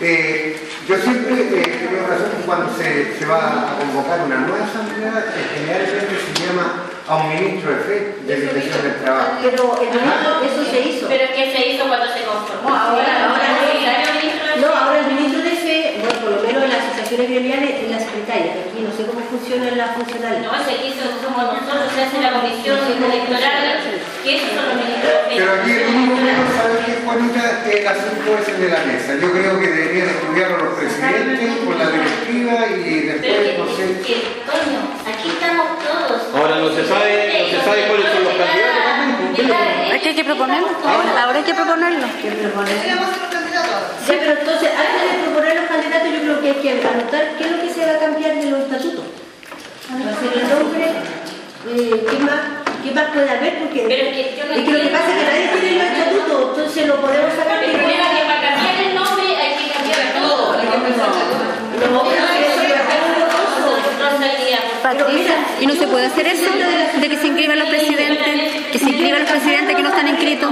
[0.00, 4.36] Eh, yo siempre eh, he tenido razón que cuando se, se va a convocar una
[4.38, 9.32] nueva asamblea, eh, generalmente se llama a un ministro de fe de Dirección del Trabajo.
[9.42, 11.08] Pero el ministro, eso se hizo.
[11.08, 12.68] Pero es que se hizo cuando se conformó.
[12.68, 16.30] Ahora, ahora no es necesario ministro de No, ahora el ministro de fe, bueno, por
[16.30, 18.52] lo menos en las asociaciones gremiales, es la secretaria.
[18.68, 20.44] Aquí no sé cómo funcionan las funcionales.
[20.44, 23.80] No, se quiso, somos nosotros, se hace la comisión electoral,
[24.22, 27.42] que esos son los ministros Pero aquí el único que no sabe que es Juanita
[27.64, 29.10] es el asunto ese de la mesa.
[29.16, 32.84] Yo creo que deberían estudiarlo los presidentes con la directiva y
[33.16, 33.84] Pero después, que, no sé.
[34.04, 36.20] que, Toño, aquí estamos todos.
[36.36, 39.32] Ahora no se sabe, no se sabe cuáles son los candidatos también.
[39.32, 40.68] ¿Qué es Es hay que proponerlo.
[40.84, 42.06] Ahora hay que proponerlo.
[43.58, 44.06] Candidatos.
[44.06, 47.44] Sí, pero entonces, antes de proponer los candidatos, yo creo que hay que anotar qué
[47.44, 49.04] es lo que se va a cambiar de los estatutos.
[49.88, 52.40] Va a ser el nombre, eh, ¿qué, más,
[52.84, 53.58] ¿qué más puede haber?
[53.58, 55.78] Porque Pero es que yo no es que lo que pasa es que nadie tiene
[55.78, 59.52] los estatutos, entonces lo podemos sacar El problema es que para cambiar el nombre hay
[59.56, 60.52] que cambiar todo.
[60.58, 62.27] No, eso ya
[64.82, 66.50] Patricia, ¿y no se puede hacer eso?
[67.00, 70.50] De que se inscriban los presidentes, que se inscriban los presidentes que no están inscritos.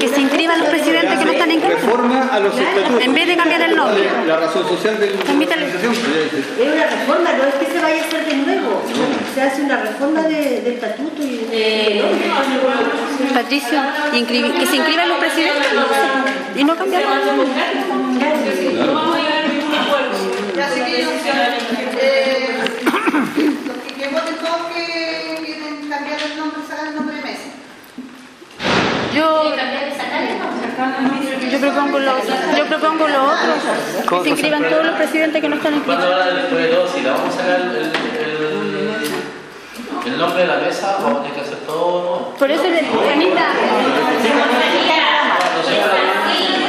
[0.00, 1.82] Que se inscriban los presidentes que no están inscritos.
[1.82, 3.02] Reforma a los estatutos.
[3.02, 4.04] En vez de cambiar el nombre.
[4.26, 5.94] La razón social de la organización.
[5.94, 8.82] Es una reforma, no es que se vaya a hacer de nuevo,
[9.34, 12.30] se hace una reforma de, del estatuto y de nombre.
[13.32, 13.80] Patricio,
[14.12, 15.72] que se inscriban los presidentes
[16.56, 17.46] y no cambiar el nombre.
[20.56, 21.12] Ya sé que eh, los
[23.34, 23.44] que,
[23.94, 24.82] que voten todos que
[25.44, 27.48] quieren cambiar el nombre, sacar el nombre de mesa.
[29.14, 29.52] Yo,
[31.50, 32.34] yo propongo lo otro.
[32.56, 33.54] Yo propongo lo otro.
[34.18, 36.26] Que se inscriban todos los presidentes que no están ¿Cuándo inscritos.
[36.26, 37.92] ahora después de todo, si le vamos a sacar el, el,
[40.12, 43.46] el nombre de la mesa, vamos a tener que hacer todo Por eso, le- Juanita,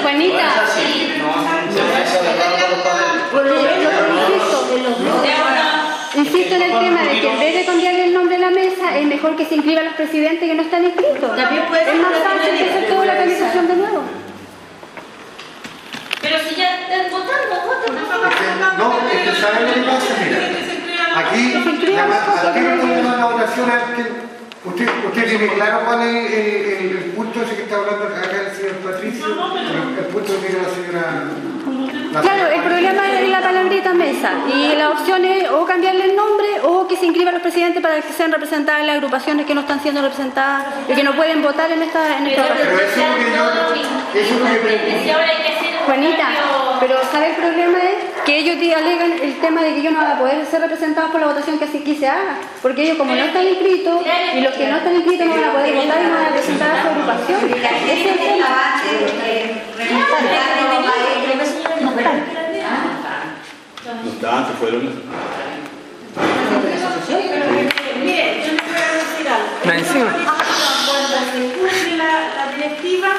[0.04, 0.48] Juanita,
[3.32, 4.94] por lo menos, insisto, en los
[6.16, 8.98] Insisto en el tema de que en vez de cambiar el nombre de la mesa,
[8.98, 11.36] es mejor que se inscriban los presidentes que no están inscritos.
[11.36, 14.04] También puede Es ser más una fácil que hacer toda la organización de nuevo.
[16.22, 17.96] Pero si ya están votando, voten.
[18.78, 20.14] No, es que ¿saben lo que pasa?
[20.24, 21.54] Mira, aquí,
[21.94, 22.04] la,
[22.42, 23.72] al de la votación,
[24.66, 28.22] usted, usted tiene claro cuál es el, el- el punto ese que está hablando acá
[28.50, 31.24] el señor Patricio, el, el punto que tiene la señora...
[32.16, 34.32] la Claro, el problema es la palabrita mesa.
[34.54, 38.02] Y la opción es o cambiarle el nombre o que se inscriban los presidentes para
[38.02, 41.72] que sean representadas las agrupaciones que no están siendo representadas y que no pueden votar
[41.72, 43.54] en esta, en esta Pero eso que yo-
[44.14, 46.28] que Juanita,
[46.80, 50.00] pero ¿sabe el problema es que ellos di- alegan el tema de que ellos no
[50.00, 52.98] van a poder ser representados por la votación que así que se haga, porque ellos
[52.98, 54.02] como no están inscritos
[54.36, 56.30] y los que no están inscritos no van a poder votar y no van a
[56.30, 57.40] representar a su agrupación.
[57.54, 58.48] Ese es el tema.
[64.04, 64.82] No estaban, se fueron.
[68.04, 69.48] Mire, yo les voy a decir algo.
[69.64, 72.12] Cuando se cumple la,
[72.56, 73.10] directiva,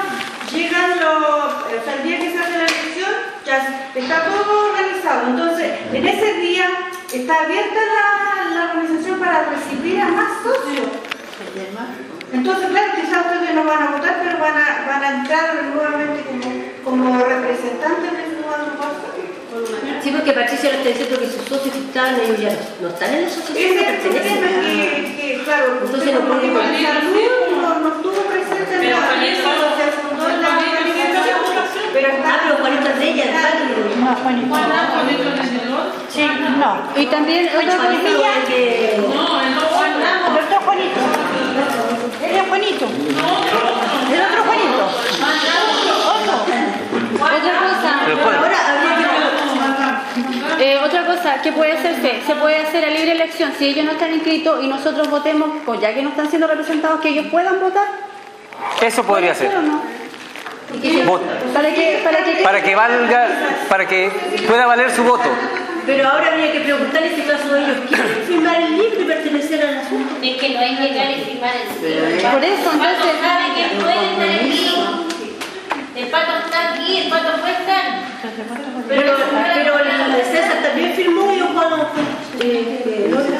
[0.53, 3.13] llegan los, o sea, el día que se hace la elección,
[3.47, 3.57] ya
[3.95, 5.29] está todo organizado.
[5.29, 6.67] Entonces, en ese día
[7.13, 10.91] está abierta la, la organización para recibir a más socios.
[12.33, 16.25] Entonces, claro, quizás ustedes no van a votar, pero van a, van a entrar nuevamente
[16.85, 18.36] como, como representantes de su agrupación.
[20.07, 23.11] Sí, porque Patricia lo está diciendo que sus socios que estaban ellos ya no están
[23.11, 26.21] en la asociación, Ese no es el pertenecen problema a- que, que, claro, Entonces no
[26.31, 26.47] puede
[27.51, 30.39] no, no estuvo presente en la no en
[31.93, 32.29] pero está...
[32.31, 32.55] Ah, pero
[33.01, 33.67] de ella, el.
[33.99, 34.55] No, Juanito.
[36.15, 36.23] Sí,
[36.55, 36.71] no.
[36.95, 38.31] Y también otra cosa, Juanilla.
[38.47, 39.01] El
[40.39, 41.01] otro Juanito.
[42.23, 42.87] Él es Juanito.
[42.87, 44.85] El otro Juanito.
[46.07, 46.37] Otro.
[47.35, 48.37] otra cosa, Pero ¿cuál?
[48.37, 49.17] Ahora habría que
[50.59, 52.21] Eh, otra cosa, ¿qué puede hacerse?
[52.27, 55.81] Se puede hacer a libre elección si ellos no están inscritos y nosotros votemos, pues
[55.81, 57.87] ya que no están siendo representados, que ellos puedan votar.
[58.83, 59.55] Eso podría ser.
[59.57, 59.83] ¿O no?
[61.07, 61.23] Vot-
[61.55, 63.29] Para que, para que, Para que valga,
[63.69, 64.11] para que
[64.49, 65.29] pueda valer su voto.
[65.87, 69.79] Pero ahora habría que preguntarle si acaso ellos quieren firmar el libro y pertenecer al
[69.79, 70.17] asunto.
[70.21, 72.31] Es que no hay llegar y firmar el libro.
[72.33, 74.71] Por eso, El pato entonces- sabe que puede estar aquí.
[75.97, 77.83] El pato está aquí, el pato puede estar.
[78.89, 81.73] Pero, pero el César también firmó y Juan
[82.41, 83.33] eh, eh, no se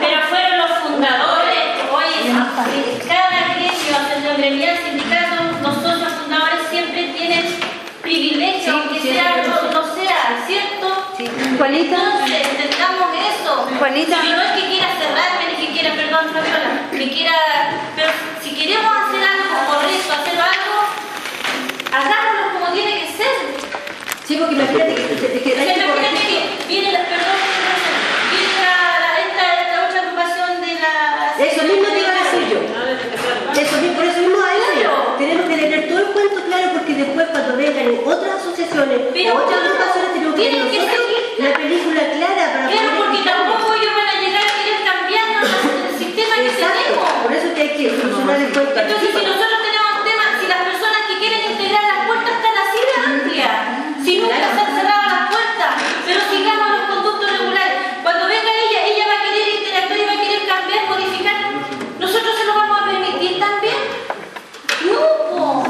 [0.00, 1.62] Pero fueron los fundadores.
[1.92, 2.32] Oye,
[3.08, 7.44] cada gremio, asociación gremial, sindicato, los socios fundadores siempre tienen
[8.02, 10.94] privilegio, aunque sea, no, no sea, ¿cierto?
[11.58, 13.68] Juanita, Entonces, entendamos eso.
[13.78, 14.20] Juanita.
[14.20, 17.32] Si no es que quiera cerrarme, ni que quiera, perdón, Fabiola, que quiera.
[17.96, 18.10] Pero
[18.42, 20.76] si queremos hacer algo correcto, hacer algo,
[21.96, 23.34] hagámoslo como tiene que ser.
[24.26, 26.42] sí, porque imagínate que, que, que hay que Imagínate corregir.
[26.58, 27.38] que viene la, perdón,
[28.30, 30.92] viene la, la- esta, esta otra agrupación de la.
[31.38, 32.60] Eso mismo te iba a decir yo.
[33.54, 35.14] Eso mismo, por eso mismo a eso Claro.
[35.18, 39.30] tenemos que tener todo el cuento claro porque después cuando vengan en otras asociaciones Pero
[39.34, 40.34] otras claro, agrupaciones tenemos
[40.74, 41.22] que seguir.
[41.38, 43.34] la película clara para Claro, poder porque explicar.
[43.38, 45.46] tampoco ellos van a llegar a querer cambiarnos
[45.86, 47.08] el sistema que Exacto, tenemos.
[47.22, 48.74] por eso que hay que solucionar el cuento.
[48.82, 52.80] Entonces, si nosotros tenemos temas, si las personas que quieren integrar las puertas están así
[52.82, 53.54] de amplias,
[54.04, 55.70] si nunca se han cerrado las puertas,
[56.04, 57.74] pero sigamos los conductos regulares.
[58.02, 61.38] Cuando venga ella, ella va a querer interactuar y va a querer cambiar, modificar.
[62.02, 63.78] ¿Nosotros se lo vamos a permitir también?
[64.84, 65.00] No,
[65.32, 65.64] po.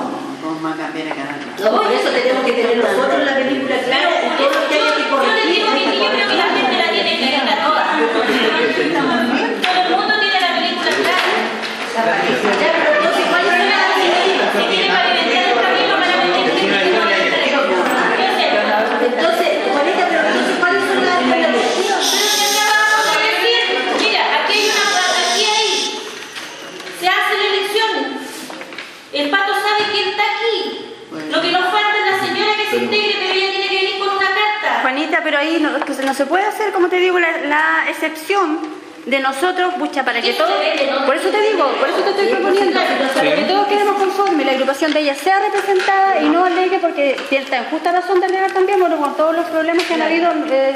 [0.74, 4.94] No, por eso tenemos que tener nosotros la película clara y todo lo que haya
[4.96, 5.54] que Yo les corregir.
[5.54, 7.82] digo que yo creo que la gente la tiene clarita toda.
[7.94, 11.20] Todo el mundo tiene la película clara.
[11.94, 14.44] Ya, pero entonces, ¿cuál es la alternativa?
[14.52, 17.50] Se tiene que alimentar el camino para meter gente que no va a estar ahí.
[17.54, 17.60] Yo
[18.34, 18.44] sé.
[19.04, 22.02] Entonces, Juanita, pero entonces, ¿cuáles son las alternativas?
[22.10, 23.60] Pero que acabamos de decir,
[24.00, 24.84] mira, aquí hay una
[25.22, 25.70] aquí hay.
[27.00, 27.90] Se hace la elección.
[29.14, 30.80] El pato sabe quién está aquí.
[31.30, 33.98] Lo que nos falta es la señora que se integre, pero ella tiene que venir
[34.00, 34.80] con una carta.
[34.82, 38.60] Juanita, pero ahí no, pues no se puede hacer, como te digo, la, la excepción
[39.06, 40.50] de nosotros, pucha, para que todos,
[41.04, 42.80] por eso te digo, por eso te estoy proponiendo,
[43.14, 47.14] para que todos quedemos conformes, la agrupación de ella sea representada y no alegue, porque
[47.28, 50.30] cierta en justa razón de alegar también, bueno, con todos los problemas que han habido,
[50.50, 50.74] eh,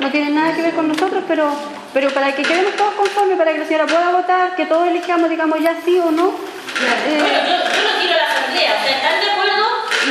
[0.00, 1.52] no tienen nada que ver con nosotros, pero,
[1.94, 5.30] pero para que quedemos todos conformes, para que la señora pueda votar, que todos elijamos,
[5.30, 6.30] digamos, ya sí o no.
[6.30, 9.66] eh, Bueno, yo, yo no quiero la asamblea, ¿están de acuerdo?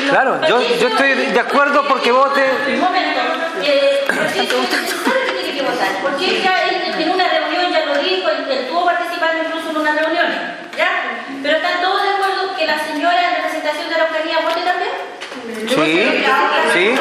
[0.09, 2.45] Claro, yo, yo estoy de acuerdo porque vote.
[2.75, 3.19] Un momento.
[4.17, 8.45] Eh, que tiene que votar, porque ya en, en una reunión ya lo dijo, él,
[8.49, 10.37] estuvo participando incluso en unas reuniones,
[10.75, 10.89] ¿ya?
[11.43, 14.91] Pero están todos de acuerdo que la señora en representación de la Araucanía vote también.
[15.69, 15.75] Sí,
[16.73, 16.95] sí.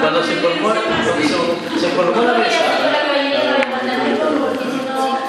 [0.00, 2.60] Cuando se formó, cuando se, formó la mesa,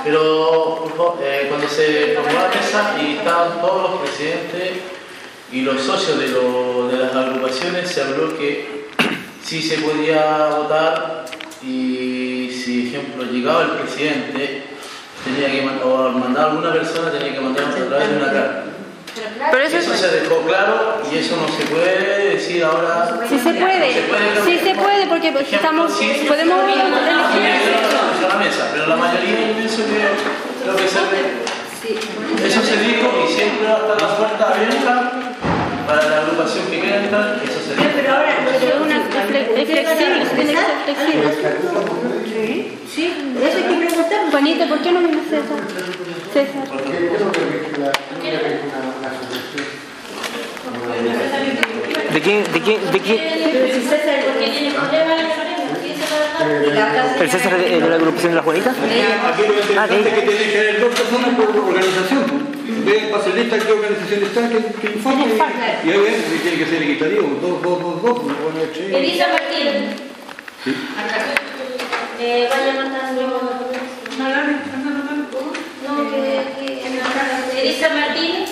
[0.03, 4.94] pero por favor, eh, cuando se formó la mesa y estaban todos los presidentes
[5.51, 8.87] y los socios de, lo- de las agrupaciones, se habló que
[9.43, 11.25] sí se podía votar
[11.63, 14.63] y si, ejemplo, llegaba el presidente,
[15.23, 18.63] tenía que o mandar a alguna persona, tenía que mandar a través de una carta.
[19.51, 19.99] pero eso Eso es...
[19.99, 23.19] se dejó claro y eso no se puede decir ahora.
[23.29, 23.93] Sí se puede,
[24.45, 26.83] sí se puede, porque pues, estamos, podemos elegir.
[28.27, 30.99] la mesa, pero la mayoría yo pienso que lo que se
[32.47, 35.24] eso se dijo y siempre va a estar la puerta abierta
[35.87, 37.91] para la agrupación que quiera entrar, eso sería.
[37.95, 41.27] Pero ahora, Pero es una- es fle- es flexible, tiene que ser flexible.
[42.93, 43.05] Sí,
[43.41, 44.19] eso hay que preguntar.
[44.31, 45.59] Juanita, ¿por qué no viene César?
[46.33, 46.63] César.
[46.69, 47.95] Porque yo que solución.
[52.13, 52.43] ¿De quién?
[52.53, 52.91] ¿De quién?
[52.91, 53.19] ¿De quién?
[53.51, 55.25] Pero si César, Porque tiene problemas en
[55.83, 57.21] ¿quién se va a dejar?
[57.21, 58.69] ¿El César de, de la agrupación de la Juanita?
[58.71, 59.43] Aquí
[59.75, 62.54] lo Ah, de es que tiene que haber dos personas por organización.
[62.85, 65.25] Ve para ser lista qué organización está, que, que informe.
[65.83, 67.39] Y ahí ven que tiene que ser equitativo.
[67.41, 68.23] Dos, dos, dos, dos.
[68.23, 69.01] No a echar.
[69.01, 69.67] Elisa Martín.
[72.19, 73.23] Eh, vaya matando.
[75.87, 76.21] No, que,
[76.59, 78.45] que Elisa Martín,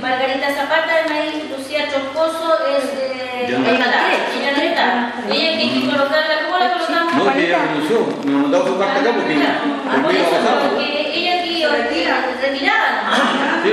[0.00, 3.84] Margarita Zapata, Anaí, Lucía Troncoso, es eh, Ya no ahí está.
[3.86, 4.00] está,
[4.38, 5.12] ella no está.
[5.32, 7.14] Ella hay que colocarla, ¿cómo la colocamos?
[7.14, 7.98] No, que ella renunció.
[8.26, 10.68] Han dado su carta acá porque Ah, por porque a pasar.
[10.70, 13.47] porque ella aquí retirada.
[13.62, 13.72] Sí,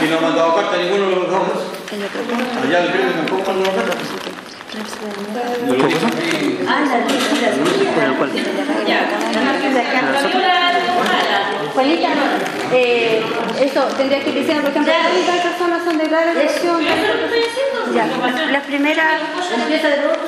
[0.00, 1.40] Si no han mandado carta ninguno de los dos.
[2.64, 3.96] Allá el gremio tampoco han carta.
[12.72, 13.22] Eh,
[13.60, 14.92] eso, tendría que decir, por ejemplo,
[15.26, 16.80] ¿cuántas personas son de la elección?
[16.86, 17.94] Eso es lo que estoy haciendo.
[17.94, 18.06] Ya,
[18.52, 19.18] la primera...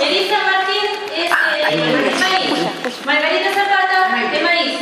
[0.00, 3.06] Elisa Martín es eh, de maíz.
[3.06, 4.78] Margarita Zapata de maíz.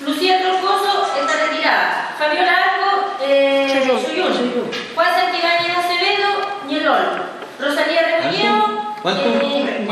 [0.00, 1.13] Lucía Troncoso
[2.18, 4.70] Fabiola Arco, eh, Suyun.
[4.94, 6.28] Juan Santibáñez Acevedo,
[6.66, 7.22] Ñelol.
[7.58, 8.94] Rosalía Rebolleo.
[9.02, 9.22] ¿Cuánto?
[9.24, 9.86] eh,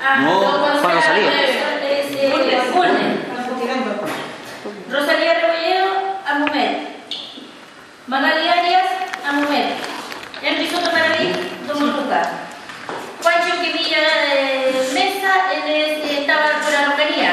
[0.00, 1.30] ah, No, don Juan Rosalía.
[1.32, 2.32] Eh.
[4.90, 5.86] Rosalía Rebolleo,
[6.26, 6.78] Amumet.
[8.06, 8.86] Magali Arias,
[9.28, 9.74] Amumet.
[10.42, 11.32] Henry Soto Maraví,
[11.66, 12.22] Domoluca.
[13.22, 17.32] Juancho Quimilla de Mesa, él es, eh, estaba por la localía.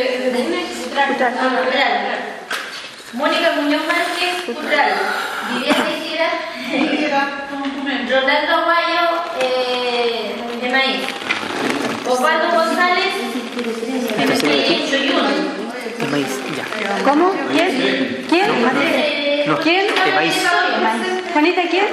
[3.15, 4.93] Mónica Muñoz Márquez, Cutral.
[5.53, 6.29] Viviana Higuera.
[8.11, 9.09] Rolando Aguayo,
[9.41, 11.01] eh, de maíz.
[12.07, 13.15] Osvaldo González.
[15.99, 16.65] De maíz, ya.
[17.05, 17.33] ¿Cómo?
[17.53, 18.27] ¿Quién?
[18.29, 18.47] ¿Quién?
[19.47, 19.87] No, ¿Quién?
[19.87, 20.35] de maíz.
[21.33, 21.87] Juanita, ¿quién?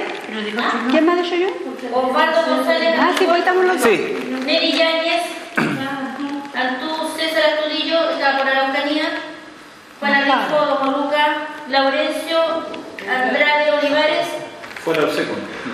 [0.90, 1.48] ¿Quién más de yo?
[1.94, 3.84] Osvaldo González, Ah, sí, estamos los dos.
[3.90, 4.18] Sí.
[4.44, 5.22] Neri Yáñez,
[6.54, 9.08] Antú César Astudillo, está por Araucanía,
[9.98, 12.38] Juan Arrisco, Domoluca, Laurencio,
[13.08, 14.28] Andrade Olivares,
[14.84, 15.10] Fuera del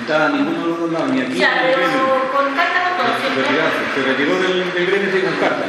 [0.09, 2.01] estaba ninguno de los dos lados, ni aquí ni ya, en el gremio.
[2.01, 5.65] pero con carta con todo, Se retiró, se retiró del, del gremio sí, con carta.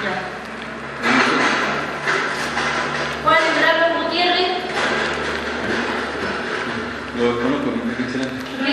[0.00, 0.14] Ya.
[3.24, 4.52] Juan Ramos Gutiérrez,
[7.20, 8.24] Lo conozco, no sé quién será.
[8.24, 8.72] Juan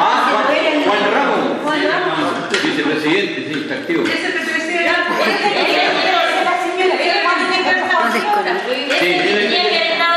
[0.00, 1.04] Ah, Juan,
[1.62, 2.50] Juan Ramos.
[2.64, 4.04] Vicepresidente, sí, está activo.
[4.06, 4.12] Sí,
[9.04, 9.54] él, él-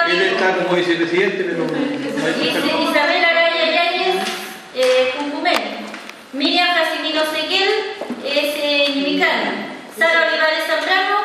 [0.10, 4.16] él está como vicepresidente, pero Isabel Araya Yáñez,
[4.76, 5.78] eh, Cuncumén.
[6.38, 7.70] Miriam Casimiro Seguel
[8.24, 9.66] es eh, Yimicán.
[9.98, 11.18] Sara Olivares Zambrano,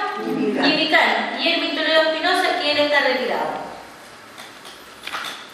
[0.66, 1.38] Yimicán.
[1.38, 3.62] Y Erwin Toledo Espinosa, quien está retirado.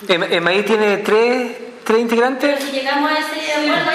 [0.06, 2.62] ¿El, maíz tiene tres, tres integrantes?
[2.62, 3.90] Si llegamos a ese acuerdo,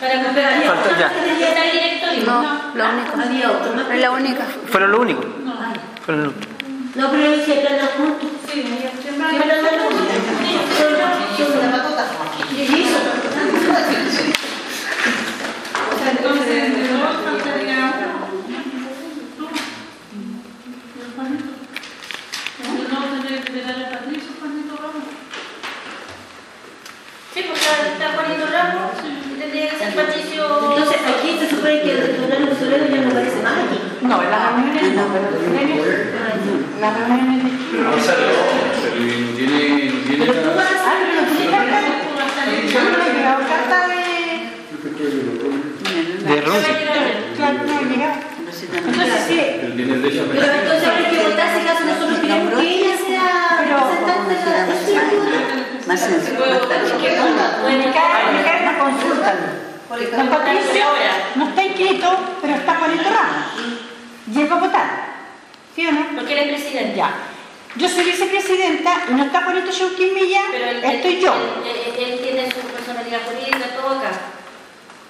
[0.00, 0.62] para comprar.
[0.62, 1.10] Falta- ya.
[1.48, 2.24] Está el directorio.
[2.26, 3.12] No, la única.
[3.22, 3.90] Había otro, ¿no?
[3.90, 4.44] Es la única.
[4.66, 5.22] Fueron lo único.
[6.04, 6.32] Fueron lo-
[6.96, 8.28] No, pero siempre juntos.
[8.52, 8.90] Siempre
[11.64, 12.23] anda juntos.
[12.64, 13.04] No no.
[37.72, 38.32] No, no, O sea, pero
[39.20, 40.54] no tiene, no tiene nada.
[40.54, 42.03] vas Ah, pero no tiene carta.
[42.44, 43.94] Llegado carta de...
[46.24, 46.42] De.
[47.36, 48.34] Claro, no he llegado.
[48.76, 53.28] Entonces sí, Pero entonces hay que votar si acaso nosotros queremos que ella sea
[53.60, 56.38] representante de la Más sencillo.
[57.66, 57.76] me
[58.62, 59.30] una consulta.
[60.16, 60.84] Don Patricio
[61.36, 62.08] no está inscrito,
[62.40, 62.74] pero está.
[64.32, 64.88] Y él va a votar.
[65.74, 66.06] ¿Sí o no?
[66.16, 66.96] Porque él es presidente.
[66.96, 67.12] Ya.
[67.76, 71.34] Yo soy vicepresidenta y no está Juanito Chauquín Milla, Pero él, estoy yo.
[71.34, 71.40] Él,
[71.98, 74.12] él- él tiene su personalidad política, todo acá.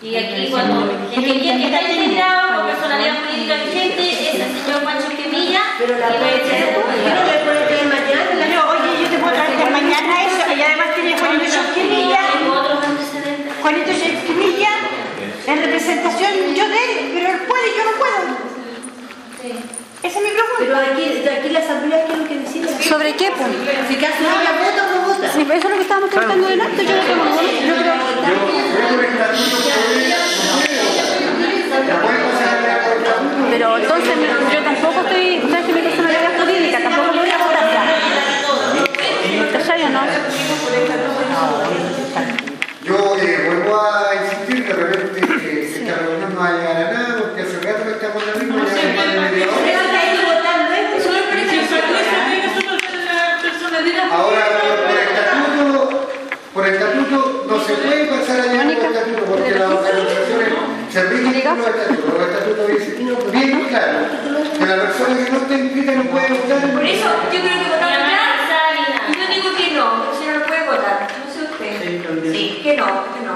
[0.01, 4.83] Y aquí cuando el que quiere está integrado con personalidad jurídica vigente es el señor
[4.85, 5.61] Pancho Quemilla.
[5.79, 8.47] Pero la y puede traer, ¿por qué no le puede traer mañana?
[8.53, 12.19] Yo, oye, yo te puedo traer mañana eso, y además tiene Juanito antecedentes.
[13.61, 14.71] Juanito Esquimilla,
[15.47, 18.25] en representación yo de él, pero él puede, yo no puedo.
[20.05, 20.93] Esa es mi Pero pregunta.
[20.93, 22.83] aquí, de aquí la asamblea, ¿qué es lo que decide?
[22.83, 23.33] ¿Sobre qué?
[23.37, 23.49] Pues?
[23.89, 25.33] Si que hace ella vota o no vota.
[25.33, 26.85] Sí, eso es lo que estábamos preguntando delante.
[26.87, 29.35] Yo no tengo ningún- yo creo la.
[33.51, 34.15] Pero entonces
[34.53, 39.59] yo tampoco estoy, sabes que mi personalidad jurídica tampoco lo voy a votar ya.
[39.59, 40.01] ¿Cachai o no?
[42.85, 46.93] Yo eh, vuelvo a insistir, de repente eh, esta reunión no va a llegar a
[46.93, 47.14] nada,
[54.15, 56.09] Ahora, por, por estatuto,
[56.55, 60.55] por estatuto no se puede pasar allá por estatuto, porque las organizaciones
[60.89, 62.15] se rigen por los estatutos.
[62.15, 62.95] Los estatutos dicen
[63.33, 63.99] bien claro
[64.57, 67.69] que la persona que no está inscrita no puede votar Por eso yo creo que
[67.75, 67.91] votar
[69.09, 71.09] Y yo digo que no, que si no lo puede votar.
[71.19, 72.33] No sé usted.
[72.33, 73.35] Sí, que no, que no.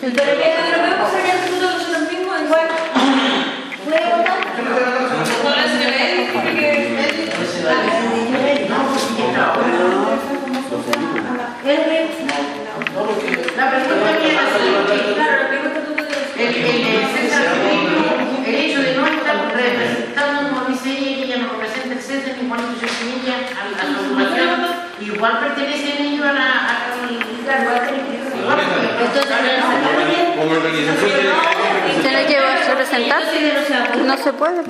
[0.00, 2.68] Pero que no podemos pasar ya nosotros nosotros mismos igual.
[3.84, 4.40] ¿Puede votar?
[7.62, 8.61] No.
[13.56, 14.94] La pregunta mía es la siguiente.
[15.14, 16.04] Claro, la pregunta tú que
[18.48, 22.00] El, hecho de no estar representando, como dice ella, que ella no representa el
[22.52, 22.72] a la
[25.00, 26.42] igual pertenecen ellos a la.
[26.42, 26.92] A,
[29.00, 29.32] entonces,
[30.36, 31.22] Como organización tiene
[31.86, 32.36] que ¿Tiene que
[32.68, 33.22] representar?
[34.04, 34.62] No se puede.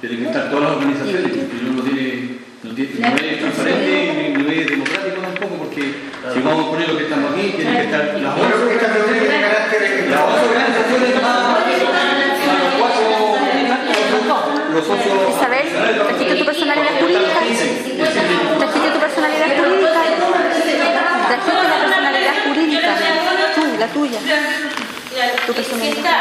[0.00, 1.32] Tiene que estar todas las organizaciones,
[2.70, 6.66] no tiene, no tiene, no es transparente ni, ni es democrático tampoco, porque si vamos
[6.66, 10.20] a poner lo que estamos aquí, tienen que estar las esta reunión tiene carácter las
[10.20, 13.02] once organizaciones más, los cuatro,
[14.72, 15.14] los socios.
[15.34, 15.66] Isabel,
[15.98, 17.40] ¿trajiste tu personalidad jurídica?
[18.58, 20.00] ¿Trajiste tu personalidad jurídica?
[21.26, 22.90] ¿Trajiste la personalidad jurídica?
[23.54, 24.20] Tú, la tuya.
[25.20, 26.16] Si está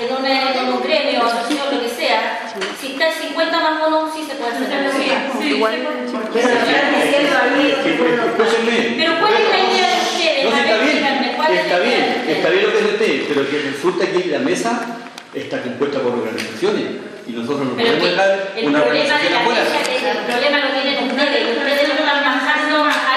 [0.00, 2.42] en, una- en un gremio, asociación, lo que sea,
[2.80, 5.44] si está el 50 más uno, sí se puede hacer la cosa.
[5.44, 5.74] Igual.
[7.54, 8.94] Escúchenme.
[8.98, 10.44] Pero ¿cuál es la idea de ustedes?
[10.44, 12.36] No, sí, está bien, ¿cuál es está bien, ustedes?
[12.36, 14.70] está bien lo que dice usted, pero que resulta que la mesa
[15.34, 16.84] está compuesta por organizaciones
[17.26, 19.60] y nosotros no Pero podemos que dejar el una organización afuera.
[19.62, 23.13] el problema lo tienen ustedes, ustedes no están bajando a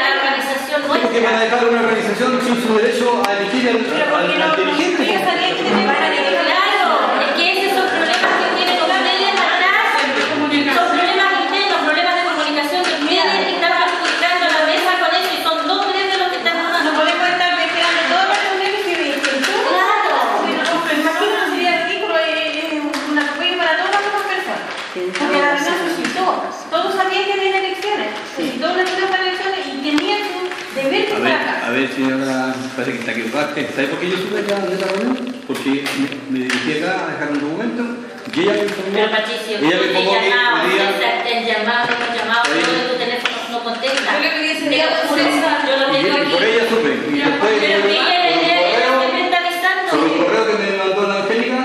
[0.85, 3.77] ¿Cómo que van a dejar una organización sin su derecho a elegir al,
[4.13, 5.03] al, al dirigente?
[5.03, 6.87] Ellos sabían que tenían que salir Claro,
[7.25, 12.81] es que esos son problemas que tienen ustedes atrás, son problemas internos, problemas de comunicación
[12.85, 16.27] que ustedes están perjudicando a la mesa con eso y son dos tres de los
[16.29, 16.91] que están No dando.
[16.93, 19.55] podemos estar esperando todas las reuniones que que tú.
[19.73, 20.11] Claro.
[20.47, 24.61] Imagínate sería ridículo, es un atropello para todas las demás personas.
[24.93, 26.25] Porque la reunión suscitó.
[26.71, 28.09] Todos sabían que había elecciones.
[28.35, 30.37] Suscitó una reunión para elecciones y tenían su
[30.75, 32.43] deber de A estar ver, acá.
[32.43, 33.47] a ver, señora, parece que está equivocada.
[33.75, 35.35] ¿Sabe por qué yo supe ya de la reunión?
[35.47, 37.83] Porque me, me dirigí acá a dejar un documento
[38.35, 38.93] y ella me informó.
[38.93, 42.95] Pero Patricio, ella me te informó que te han llamado, te han llamado, pero tu
[42.97, 44.09] teléfono no contesta.
[44.21, 46.31] Yo le decir, lo ya, juro, César, yo lo y tengo yo- aquí.
[46.37, 46.91] por ella supe.
[47.07, 49.87] Y después, Pero que ella por siempre está avisando.
[49.89, 51.59] sobre el correo que me mandó la Angélica,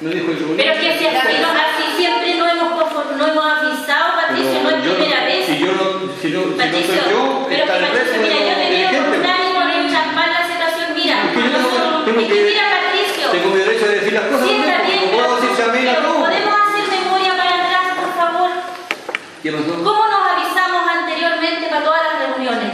[0.00, 2.70] me dijo Pero que si así, siempre no hemos,
[3.18, 5.46] no hemos avisado, Patricio, no es primera vez.
[5.46, 5.84] Si yo no,
[6.22, 8.44] si no, si no Patricio, soy yo, pero está que el resto Patricio, de mira,
[8.44, 9.30] yo los tenía un dirigentes.
[9.34, 13.86] ánimo de enchampar la situación, mira, Es que yo tengo- que Patricio, Tengo mi derecho
[13.88, 14.62] de decir las cosas, ¿no?
[14.64, 16.18] pero, puedo decirse a mí todo.
[16.24, 18.50] podemos hacer memoria para atrás, por favor.
[19.42, 19.72] ¿Qué pasó?
[19.84, 22.70] ¿Cómo nos avisamos anteriormente para todas las reuniones?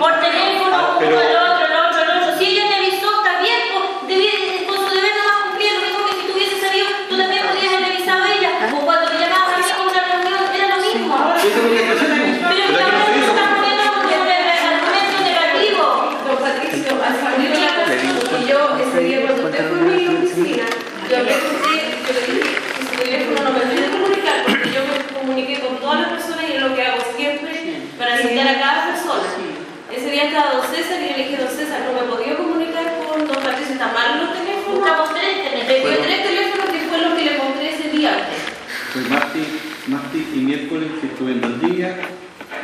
[0.00, 2.38] Por teléfono, Ah, uno pero- al otro, el otro, el otro.
[2.38, 6.00] Si ella te avisó, está bien, pues, debí- con su deber nomás cumplir lo mismo
[6.06, 8.50] que si tú hubieses sabido, tú también podías haber avisado a ella.
[8.74, 11.14] O cuando me llamabas a mí a una reunión, era lo mismo.
[11.36, 12.14] Eso es lo que está haciendo.
[12.24, 13.32] Pero Pero que aquí no ahora se se hizo.
[13.34, 14.16] están poniendo como un
[14.64, 15.82] argumento negativo.
[16.24, 19.82] Don Patricio, al salir de la casa, y yo ese día cuando usted fue a
[19.84, 20.64] mi oficina,
[21.08, 24.68] yo hablé con usted, yo le dije que su teléfono no me olvidé comunicar, porque
[24.74, 27.52] yo me comuniqué con todas las personas y es lo que hago siempre
[27.98, 29.28] para citar a cada persona.
[29.94, 32.84] Ese día estaba don César y yo le dije, don César, no me podía comunicar
[33.00, 34.80] con don Patricio, está mal los teléfonos.
[34.80, 35.90] Buscamos tres teléfonos.
[35.90, 38.12] dio tres teléfonos que fue lo que le mostré ese día.
[38.92, 39.48] Fue martes,
[39.88, 41.96] martes y miércoles que estuve en Valdivia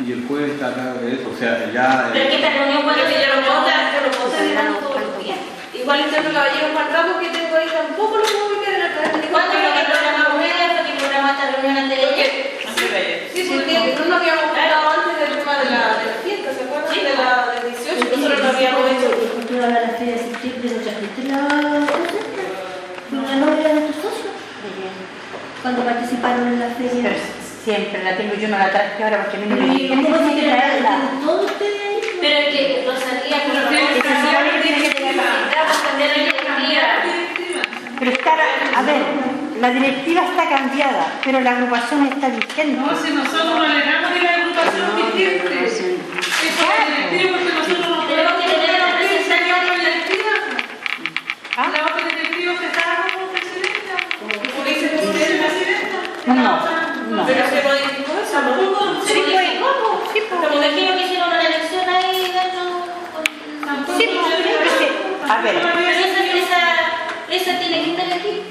[0.05, 1.27] y el jueves está acá de eso.
[1.33, 2.09] O sea, ya.
[2.13, 5.01] Pero es que esta reunión cuando yo no puedo estar, yo no puedo mirando todos
[5.01, 5.39] los días.
[5.73, 9.09] Igual intento caballero Marramos que tengo ahí tampoco lo puedo ubicar en la cara.
[9.31, 10.63] ¿Cuándo lo que programamos ella?
[10.69, 12.27] ¿Hasta que programó esta reunión antes de ella?
[13.33, 16.61] Sí, porque no nos habíamos hablado antes del tema de la, de la fiesta, ¿se
[16.63, 16.95] acuerdan?
[16.95, 19.07] De la del 18, nosotros no habíamos hecho.
[19.11, 22.11] Nosotros a la feria de septiembre no trajiste la cosa.
[26.29, 27.03] en la feria.
[27.03, 27.15] Pero
[27.63, 30.03] siempre la tengo yo, no la traje ahora porque a mí no me ¿Y dijeron
[30.03, 30.99] cómo que se tenía que traerla.
[31.23, 31.99] ¿Todo usted ahí?
[32.19, 33.37] Pero es que Rosalía,
[36.43, 37.61] cambiar la directiva.
[37.99, 38.31] Pero está,
[38.75, 39.01] a ver,
[39.61, 42.81] la directiva está cambiada, pero la agrupación está vigente.
[42.81, 46.01] No, si nosotros no alegamos de la agrupación vigente.
[47.21, 47.50] No
[65.51, 66.61] Pero esa, esa,
[67.29, 68.41] esa tiene que estar aquí.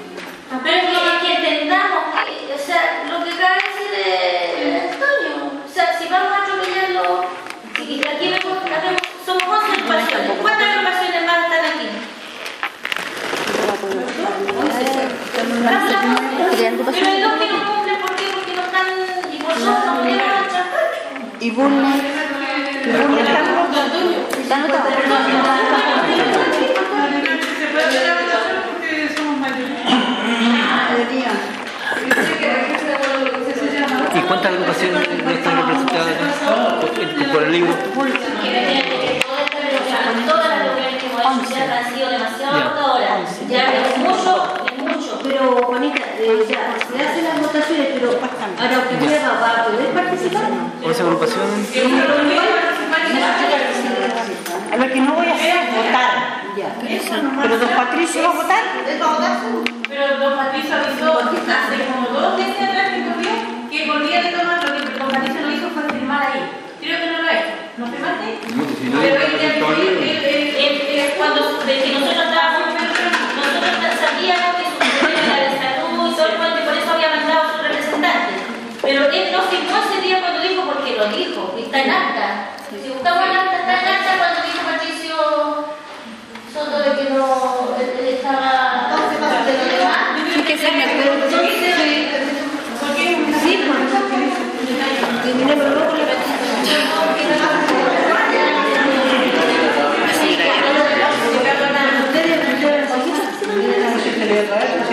[0.63, 0.83] Pero es
[1.23, 5.35] que, entendamos que, o sea, lo que acaba de decir eh, Antonio,
[5.65, 7.25] o sea, si vamos a atropellarlo,
[7.77, 8.59] si aquí vemos,
[9.25, 11.89] somos 11 agrupaciones, ¿cuántas agrupaciones más están aquí?
[16.51, 18.25] Pero hay dos que no cumplen, ¿por qué?
[18.35, 18.87] Porque no están,
[19.33, 20.87] y por eso no pudieron trabajar.
[21.41, 22.21] Y Bulnes.
[24.41, 24.91] Está anotado.
[27.59, 29.79] Se puede hacer la votación porque somos mayores.
[34.15, 36.07] ¿Y cuántas agrupaciones no están representadas
[37.33, 37.75] por el libro?
[40.29, 43.49] Todas las reuniones que hemos hecho ya han sido demasiado agotadoras.
[43.49, 45.19] Ya es mucho, es mucho.
[45.25, 49.89] Pero, Juanita, eh, ya, se hacen las votaciones, pero ahora usted va va a poder
[49.95, 50.45] participar.
[50.85, 51.67] ¿Once agrupaciones?
[54.71, 56.11] a lo que no voy a hacer es votar.
[56.57, 56.69] Ya.
[57.43, 58.63] Pero don Patricio va a votar.
[59.89, 64.69] Pero don Patricio avisó hace como dos meses atrás que corrió que volvía a tomar
[64.69, 66.51] lo que don Patricio no hizo fue firmar ahí.
[66.81, 67.55] Creo que no lo ha hecho.
[67.77, 67.87] ¿No
[68.81, 69.21] Pero
[70.01, 76.09] Eh, eh, Cuando de que nosotros estábamos, nosotros sabíamos que su problema era de salud
[76.09, 78.33] y todo el cuento, y por eso había mandado a su representante.
[78.81, 82.57] Pero él no firmó ese día cuando dijo, porque lo dijo, y está en acta.
[82.71, 85.17] Si buscamos en acta, está en acta cuando dijo Patricio
[86.55, 88.97] Soto de que no él, estaba
[89.45, 89.53] de
[90.43, 90.85] que se me.
[93.43, 93.61] Sí,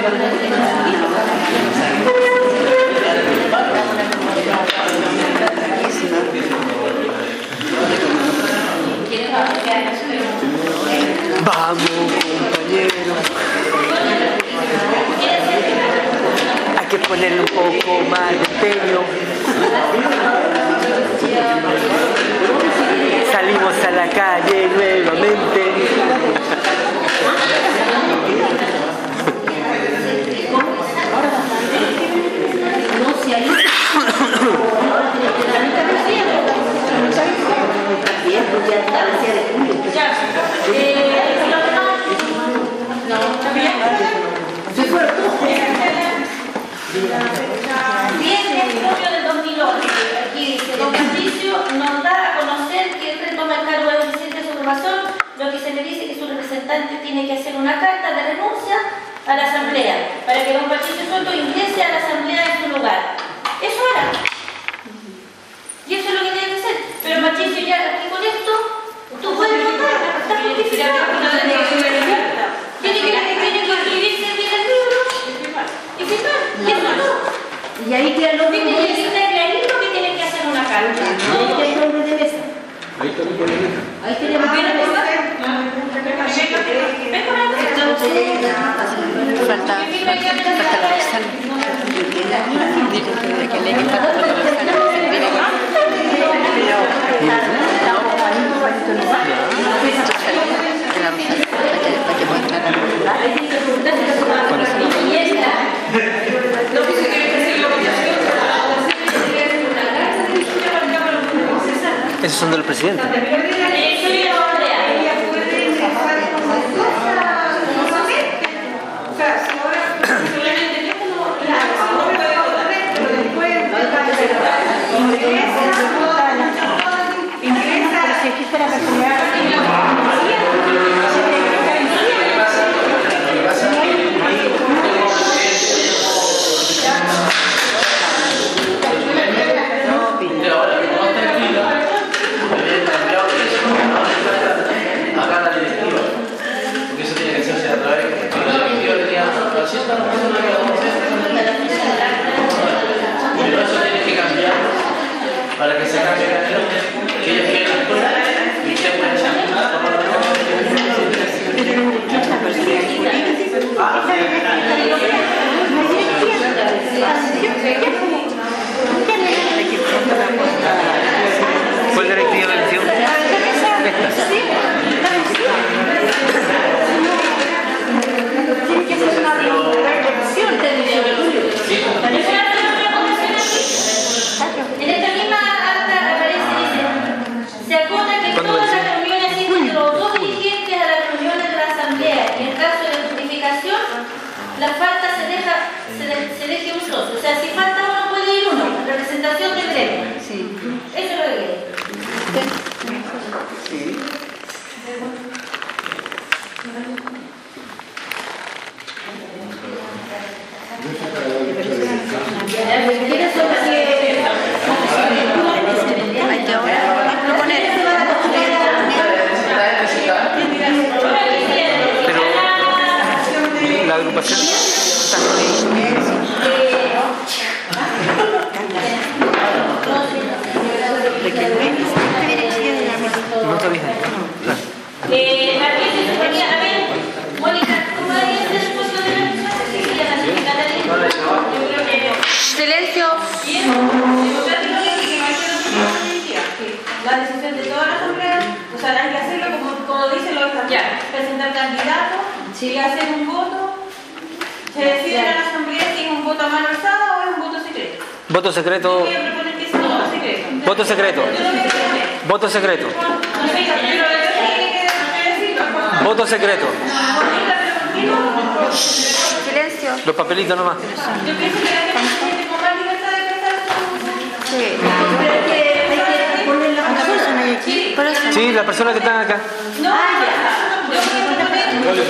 [0.10, 1.02] Gracias.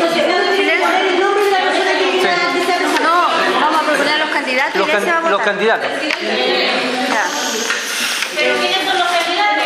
[0.07, 3.27] Nombre de la persona que quiera que sea No,
[3.61, 5.89] vamos a proponer a los candidatos Los, can- los candidatos.
[7.11, 7.25] Ya.
[8.35, 9.63] Pero ¿quiénes son los candidatos?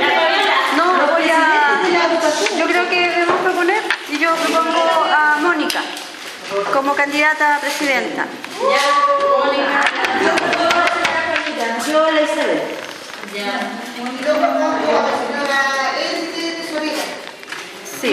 [0.00, 0.56] La Fabiola.
[0.76, 2.58] No, voy a.
[2.58, 5.80] Yo creo que debemos proponer, y yo propongo a Mónica
[6.72, 8.26] como candidata a presidenta.
[11.86, 12.62] Yo la Isabel.
[13.34, 15.58] Y yo propongo a la señora
[16.00, 17.04] Edith Tesorera.
[18.00, 18.10] Sí.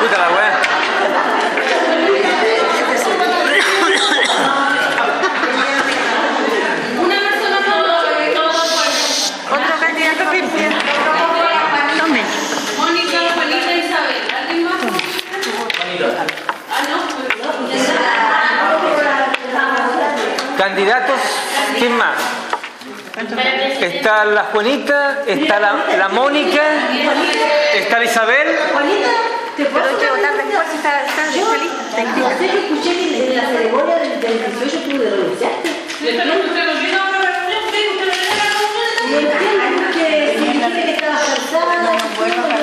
[0.00, 0.50] Puta la weá.
[7.00, 7.80] Una persona por
[8.34, 8.64] todos
[9.50, 10.84] Otro candidato a presidenta.
[11.98, 12.22] Tome.
[12.78, 14.22] Mónica, Juanita, Isabel.
[14.38, 14.80] ¿Alguien más?
[16.70, 16.96] Ah, no.
[20.56, 21.20] Candidatos.
[21.78, 22.16] ¿Quién más?
[23.80, 26.62] Está la Juanita, está la, la Mónica,
[27.74, 28.48] está la Isabel.
[28.72, 29.08] Juanita,
[29.56, 31.46] ¿te Pero puedo hay que votar después si está, está Yo,
[32.38, 35.68] sé que escuché que en la ceremonia del, del 18 tú de renunciaste.
[35.70, 39.10] Usted no usted no vino a una reunión, usted usted no vino a una reunión.
[39.10, 42.59] Y entiendo que si dijiste que estabas cansada,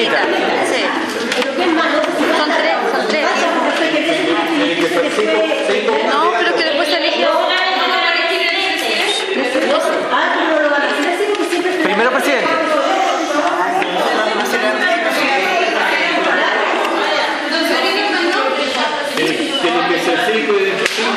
[0.00, 0.06] Sí.
[2.36, 3.26] Son tres, son tres.
[6.06, 7.26] No, pero que después se elige.
[10.12, 12.48] Ah, pero no lo van a hacer así porque siempre se Primero presidente.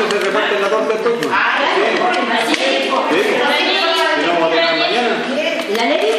[0.09, 1.21] Se reparten la torta todos.
[1.21, 1.29] Sí.
[2.53, 3.21] Sí.
[4.27, 6.12] Vamos a tener mañana.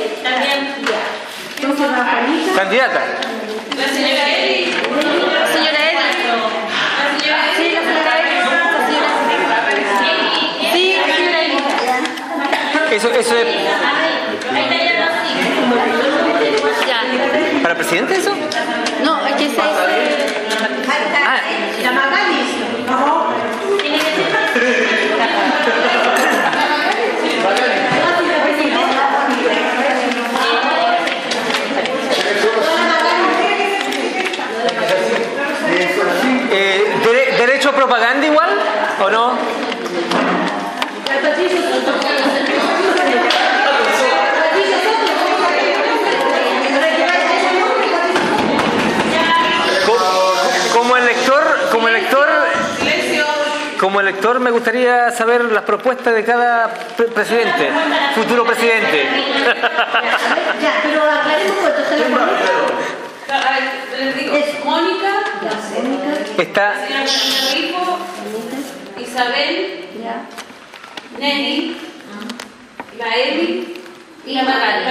[2.24, 2.32] ¿La.
[2.32, 2.54] Entonces la Juanita.
[2.54, 3.00] Candidata.
[3.76, 4.72] La señora Eli.
[5.52, 6.14] Señora Edith.
[7.56, 8.44] Sí, la señora Edith.
[8.44, 9.92] La señora Edith.
[10.72, 11.64] Sí, la señora Edith.
[12.92, 13.46] Eso, eso es.
[17.62, 18.32] ¿Para presidente eso?
[39.01, 39.34] ¿O no?
[49.86, 49.99] Co-
[50.72, 52.28] Como elector, como elector,
[53.78, 57.70] como elector me gustaría saber las propuestas de cada pre- presidente,
[58.14, 59.07] futuro presidente.
[60.62, 62.53] Ya, pero aclaremos cuánto está la Juanita.
[63.34, 65.11] A ver, les digo, Mónica,
[66.38, 67.78] Está señora Carolina
[69.14, 69.86] Isabel,
[71.20, 71.76] Nelly,
[72.98, 73.80] la Eli
[74.26, 74.84] y la Magali.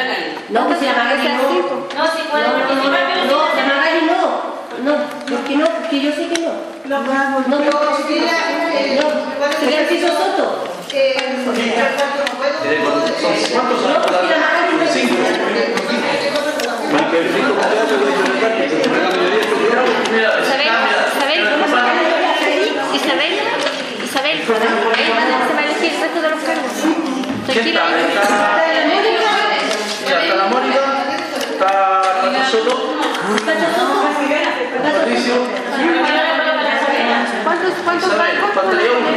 [0.47, 1.43] No, pues si la Magali no.
[1.43, 4.53] No, si puede participar, pero No, la Magali no.
[4.86, 4.93] No,
[5.30, 6.53] porque no, porque yo sé que no.
[6.86, 7.13] No, no,
[7.47, 7.57] no.
[7.59, 9.07] Eh, No,
[9.89, 10.45] piso Soto.
[10.93, 11.51] eh, no.
[13.51, 15.43] ¿Cuántos No, porque la no cinco mayoría
[20.43, 21.93] se Isabel, Isabel,
[22.93, 23.34] Isabel,
[24.14, 26.70] Isabel, ahí se va a elegir el resto de los cargos.
[27.47, 27.82] Tranquila.
[30.05, 30.82] Está la Mónica,
[31.51, 32.74] está Pato Soto,
[34.84, 35.34] Patricio,
[37.43, 39.09] ¿Cuántos, cuántos Isabel, faltaría uno.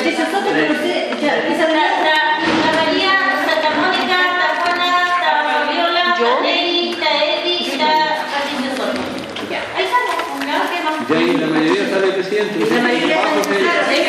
[0.00, 3.12] Esos otros, pero usted, ya, esa Está, está, está María,
[3.52, 7.88] está Mónica, está Juana, está Fabiola, está Nelly, está Eddie, está
[8.32, 8.96] Patricia Soto.
[9.76, 10.78] Ahí estamos, claro que
[11.36, 11.41] no.
[11.92, 12.74] Sale el presidente.
[12.74, 14.00] La mayoría Es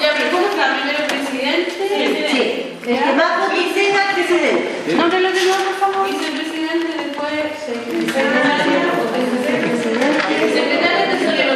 [0.00, 0.64] Ya, pero ¿cómo está?
[0.76, 4.86] Primero presidente, Sí, el que más votos tenga, presidente.
[4.86, 6.08] De nuevo, por favor.
[6.10, 7.36] vicepresidente, después
[10.54, 11.52] secretaria de tesorero,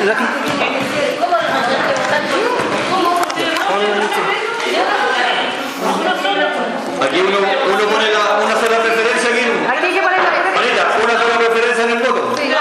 [0.09, 1.69] Ma- la-
[7.05, 9.45] Aquí uno, uno pone la- una sola preferencia aquí.
[9.69, 10.81] Aquí hay que poner la preferencia.
[10.81, 12.35] Anita, una sola preferencia en el voto.
[12.37, 12.57] Ya, ya.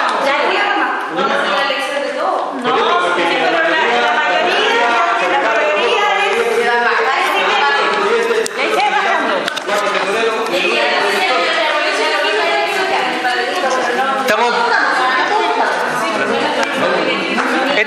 [1.15, 2.53] Vamos a hacer la elección de todo.
[2.55, 2.69] No,
[3.03, 4.59] porque la mayoría, la mayoría
[9.67, 10.37] Cuatro tesoreros,
[14.21, 14.55] estamos.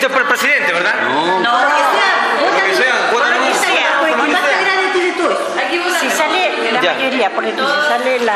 [0.02, 0.96] Esto es por el presidente, ¿verdad?
[1.04, 2.10] No, No, que sea.
[2.42, 3.30] lo que sea, Lo que.
[6.00, 6.94] Si sale la Ya.
[6.96, 8.34] mayoría, por ejemplo, si sale la,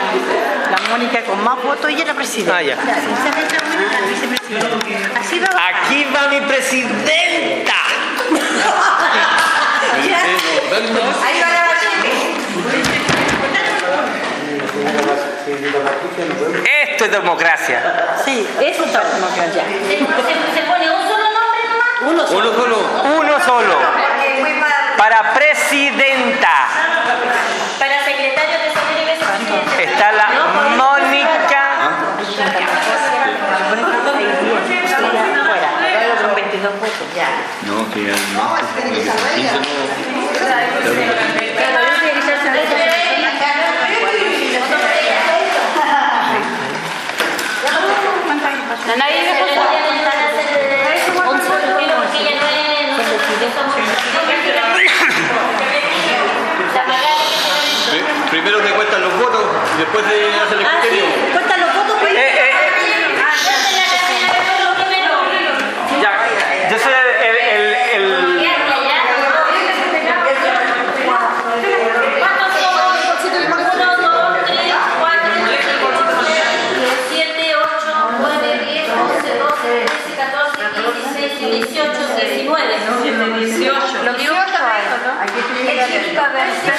[0.70, 2.58] la Mónica con más votos, ella es la presidenta.
[2.58, 2.76] Ah, ya.
[2.76, 5.20] Si sale la Mónica, la vicepresidenta.
[5.20, 5.48] Así va.
[5.68, 7.74] Aquí va mi presidenta.
[11.26, 11.66] Ahí va la
[16.92, 17.78] Esto es democracia.
[18.24, 19.64] Sí, eso está democracia.
[19.88, 20.06] ¿Se, se,
[20.56, 21.15] se pone un solo nombre nomás?
[22.02, 22.50] Uno solo.
[22.52, 22.78] Uno solo.
[23.20, 23.78] Uno solo.
[24.98, 26.50] Para presidenta
[27.80, 29.84] Para secretario, vicepresidente.
[29.84, 30.28] está la
[30.76, 31.62] Mónica.
[35.46, 37.08] Fuera, con 22 votos.
[37.16, 37.28] Ya.
[37.68, 38.56] No, que ya no.
[48.16, 50.46] Me Pero ya le van a hacer
[51.28, 53.35] 11 porque ya no es, no sé, somos La Magali que se Pri-
[58.32, 59.44] Primero se cuentan los votos
[59.76, 60.88] y después se hace el Ah, sí.
[60.90, 61.06] criterio.
[61.32, 62.14] Cuentan los votos, pues.
[62.14, 62.55] Eh, eh,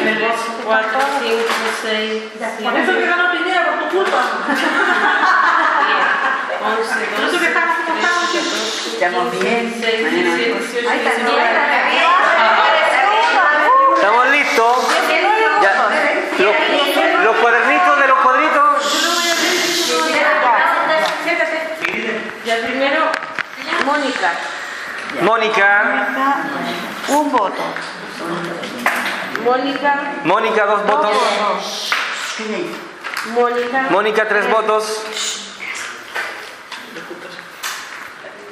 [0.00, 0.16] 3,
[0.64, 1.44] 4, 5,
[1.82, 2.62] 6, 7.
[2.62, 4.20] Por eso que ganó Piñera, por tu culpa.
[6.62, 7.06] 11, 12.
[7.16, 9.80] Por eso que estamos como 18, 19.
[13.94, 14.76] Estamos listos.
[15.62, 15.72] Ya.
[16.38, 16.54] Los,
[17.24, 18.70] los cuadernitos de los cuadritos.
[22.46, 23.12] Ya primero,
[23.84, 24.32] Mónica.
[25.22, 25.68] Mónica.
[27.08, 27.62] Un voto.
[29.44, 31.16] Mónica, Mónica, dos votos.
[33.34, 35.04] Mónica, Mónica, tres votos.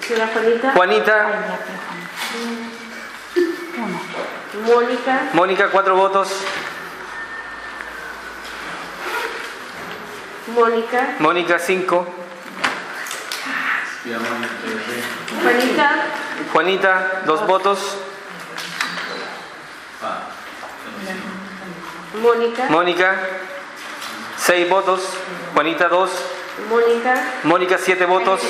[0.09, 1.26] Juanita, Juanita.
[4.66, 6.28] Mónica, Mónica, cuatro votos.
[10.55, 12.07] Mónica, Mónica, cinco.
[15.43, 15.91] Juanita,
[16.53, 17.99] Juanita, dos votos.
[22.22, 22.66] Mónica.
[22.68, 23.16] Mónica.
[24.36, 25.01] Seis votos.
[25.55, 26.11] Juanita, dos.
[26.68, 27.14] Mónica.
[27.44, 28.40] Mónica, siete votos.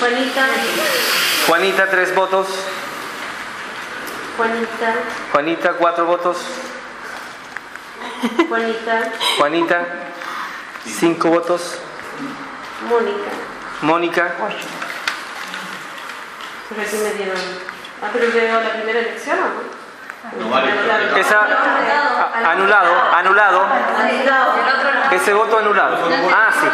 [0.00, 0.46] Juanita.
[1.46, 2.46] Juanita, tres votos.
[4.36, 4.94] Juanita.
[5.32, 6.38] Juanita, cuatro votos.
[8.48, 9.12] Juanita.
[9.38, 9.86] Juanita,
[10.86, 11.78] cinco votos.
[12.88, 13.30] Mónica.
[13.82, 14.34] Mónica
[18.02, 19.84] antes que la primera elección o no?
[20.44, 20.72] No vale.
[20.72, 21.16] Anulado.
[21.16, 21.46] Esa,
[22.50, 23.66] anulado, anulado.
[25.10, 25.98] Ese voto anulado.
[26.34, 26.66] Ah, sí.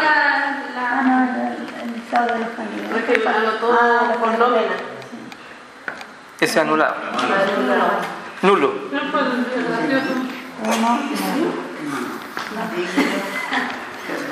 [6.41, 6.95] Ese anulado.
[8.43, 8.75] Nulo.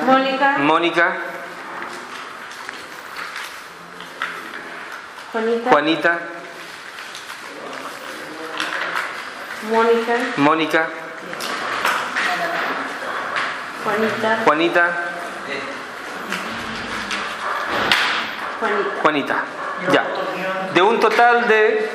[0.06, 0.58] Mónica.
[0.58, 1.16] Mónica.
[5.32, 5.70] Juanita.
[5.70, 6.37] Juanita.
[9.62, 10.14] Mónica.
[10.36, 10.88] Mónica.
[13.84, 14.38] Juanita.
[14.44, 14.84] Juanita.
[18.60, 19.02] Juanita.
[19.02, 19.44] Juanita.
[19.92, 20.04] Ya.
[20.74, 21.90] De un total de.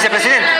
[0.00, 0.59] vicepresidente.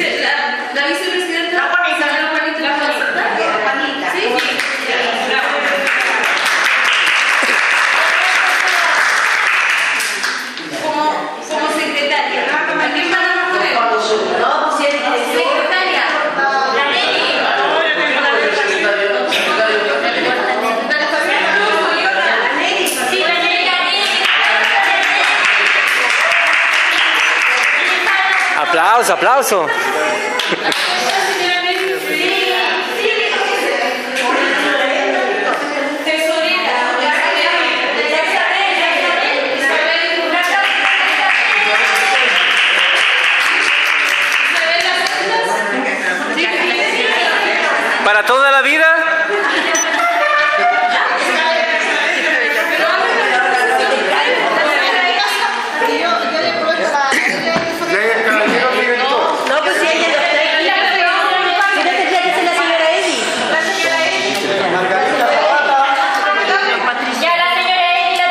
[0.00, 1.70] La, vicepresidenta.
[1.74, 1.98] ¿Alguien
[15.28, 16.06] secretaria.
[28.56, 29.89] Aplauso, aplauso.
[48.04, 48.86] Para toda la vida.
[59.48, 61.00] No, pues si ella no está aquí.
[61.74, 64.20] Si no tendría que ser la señora Eddy.
[67.20, 68.26] Ya la señora Edi, la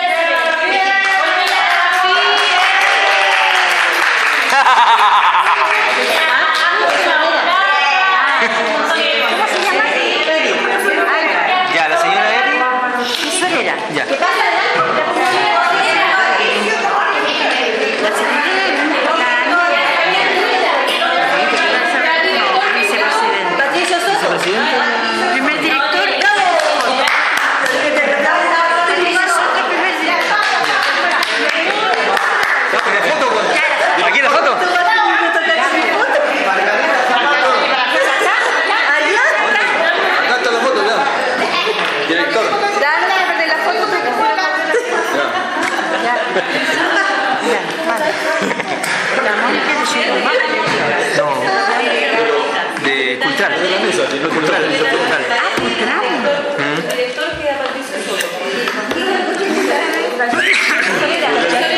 [11.73, 12.57] Ya, la señora Eddy.
[13.21, 13.75] ¿Qué solera?
[13.93, 14.05] Ya.
[14.05, 14.43] ¿Qué pasa?
[18.01, 18.09] La
[23.57, 24.27] Patricio Soto.
[25.33, 26.07] Primer director.
[28.87, 30.41] Patricio Soto, primer director.
[32.83, 33.25] ¿Tiene foto?
[33.29, 33.47] con-
[34.07, 34.51] ¿Aquí la foto?
[40.19, 40.97] Acá está la foto, ya.
[42.07, 42.45] Director.
[42.79, 43.97] Dale, de la foto te
[46.03, 46.15] Ya.
[47.49, 48.09] Ya, vale.
[49.25, 50.37] La Mónica de Chiromán.
[51.17, 51.27] No.
[52.83, 53.51] De Cultral.
[53.53, 54.29] Cultral.
[54.29, 54.63] Cultral.
[56.95, 58.27] director queda Patricio Soto.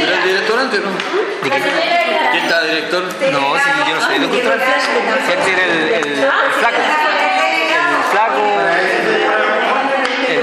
[0.01, 0.89] ¿Era el director antes, no?
[1.41, 1.53] ¿Quién
[2.43, 2.57] está
[2.91, 3.31] director?
[3.31, 4.29] No, sí, yo no soy el, el,
[5.93, 6.75] el flaco.
[6.75, 8.41] El flaco.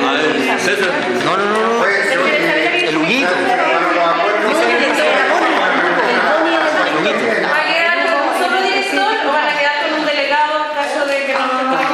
[0.01, 0.93] Ah, el César.
[1.25, 1.85] No, no, no, no.
[1.85, 3.29] El Huguito.
[3.29, 3.37] ¿Va
[7.55, 11.01] a quedar con un solo director o van a quedar con un delegado en caso
[11.07, 11.39] de que no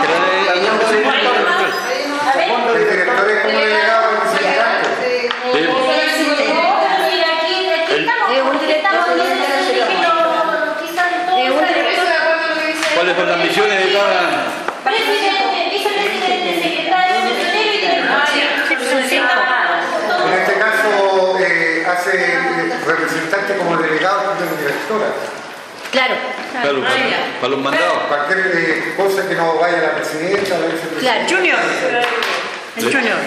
[0.03, 0.97] Pero de alguien que se
[2.35, 2.51] El
[3.01, 5.25] director es como delegado representante.
[13.15, 14.45] ¿Cuáles son las misiones de cada...?
[14.83, 17.85] Presidente, vicepresidente, secretario, y.
[20.27, 22.39] En este caso eh, hace
[22.85, 25.07] representante como delegado de la directora.
[25.93, 26.15] Claro,
[26.51, 26.95] Claro, para,
[27.41, 28.03] para los mandados.
[28.09, 31.27] Cualquier eh, cosa que no vaya a la presidenta, a la vicepresidenta.
[31.27, 31.29] claro.
[31.29, 31.59] Junior.
[32.77, 33.19] El Junior.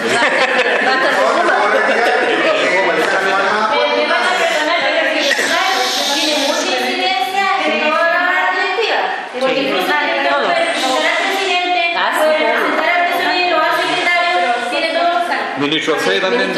[15.70, 15.98] Los cargos.
[15.98, 16.50] Ministro C también.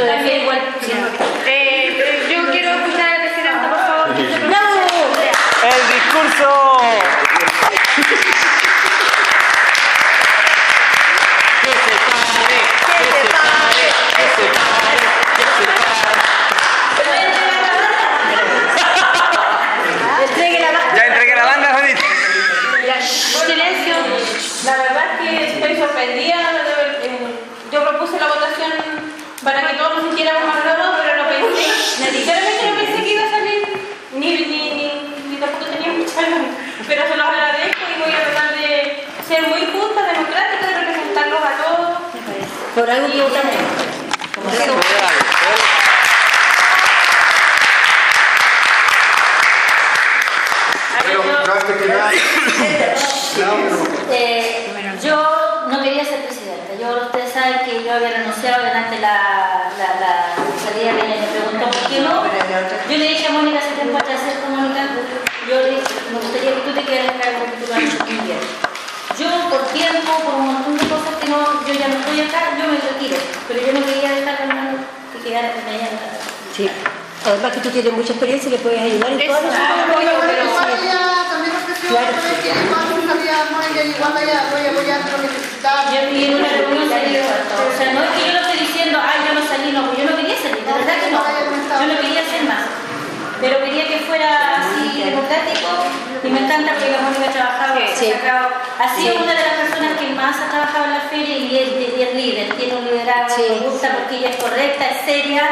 [1.47, 4.09] Eh, yo quiero escuchar al presidente, por favor.
[5.63, 6.49] El discurso.
[11.63, 13.87] Que se pare, que se pare,
[14.17, 15.07] que se pare,
[15.37, 16.11] que se pare.
[20.25, 22.01] Entregue la Ya entregué la banda, Juanita.
[23.47, 23.95] Silencio.
[24.65, 26.37] La verdad es que estoy sorprendida.
[26.37, 27.09] de ver, eh,
[27.73, 28.73] Yo propuse la votación
[29.45, 31.65] para que todos nos sintiéramos más grados, pero no pensé,
[32.13, 33.63] sinceramente no pensé que iba a salir,
[34.13, 34.89] ni, ni, ni,
[35.31, 36.49] ni tampoco tenía mucha luz.
[36.87, 41.41] Pero se los agradezco y voy a tratar de ser muy justa, democrática, de representarlos
[41.41, 41.89] a todos.
[42.75, 43.07] Por algo
[51.79, 52.11] que nada,
[54.13, 54.67] Eh,
[55.03, 55.17] yo
[55.69, 56.75] no quería ser presidenta.
[56.81, 60.35] Yo, ustedes saben que yo había renunciado delante la, la, la
[60.65, 62.25] salida que ella me preguntó por qué no.
[62.91, 64.89] Yo le dije a Mónica hace tiempo atrás, ¿cierto, Mónica?
[65.49, 65.83] Yo le dije,
[66.13, 67.73] me gustaría que tú te quedaras acá porque tú
[68.05, 68.70] muy bien.
[69.21, 72.57] Yo, por tiempo, por un montón de cosas que no, yo ya no estoy acá,
[72.57, 73.19] yo me retiro.
[73.49, 74.79] Pero yo no quería dejar a mano
[75.13, 75.93] que quedara con ella.
[76.57, 76.71] Sí.
[77.27, 79.53] Además que tú tienes mucha experiencia y le puedes ayudar en todas las
[81.91, 82.17] Claro.
[85.93, 88.99] Yo y en una reunión salí, o sea, no es que yo lo esté diciendo,
[89.03, 91.21] ay, yo no salí, no, yo no quería salir, de verdad que no.
[91.21, 92.90] Yo no quería hacer más.
[93.41, 95.69] Pero quería que fuera así democrático
[96.23, 98.13] y me encanta porque la Mónica ha trabajado, Sí.
[98.79, 101.99] ha sido una de las personas que más ha trabajado en la feria y es,
[101.99, 103.43] y es líder, tiene un liderazgo, Sí.
[103.61, 105.43] me gusta porque ella es correcta, es seria,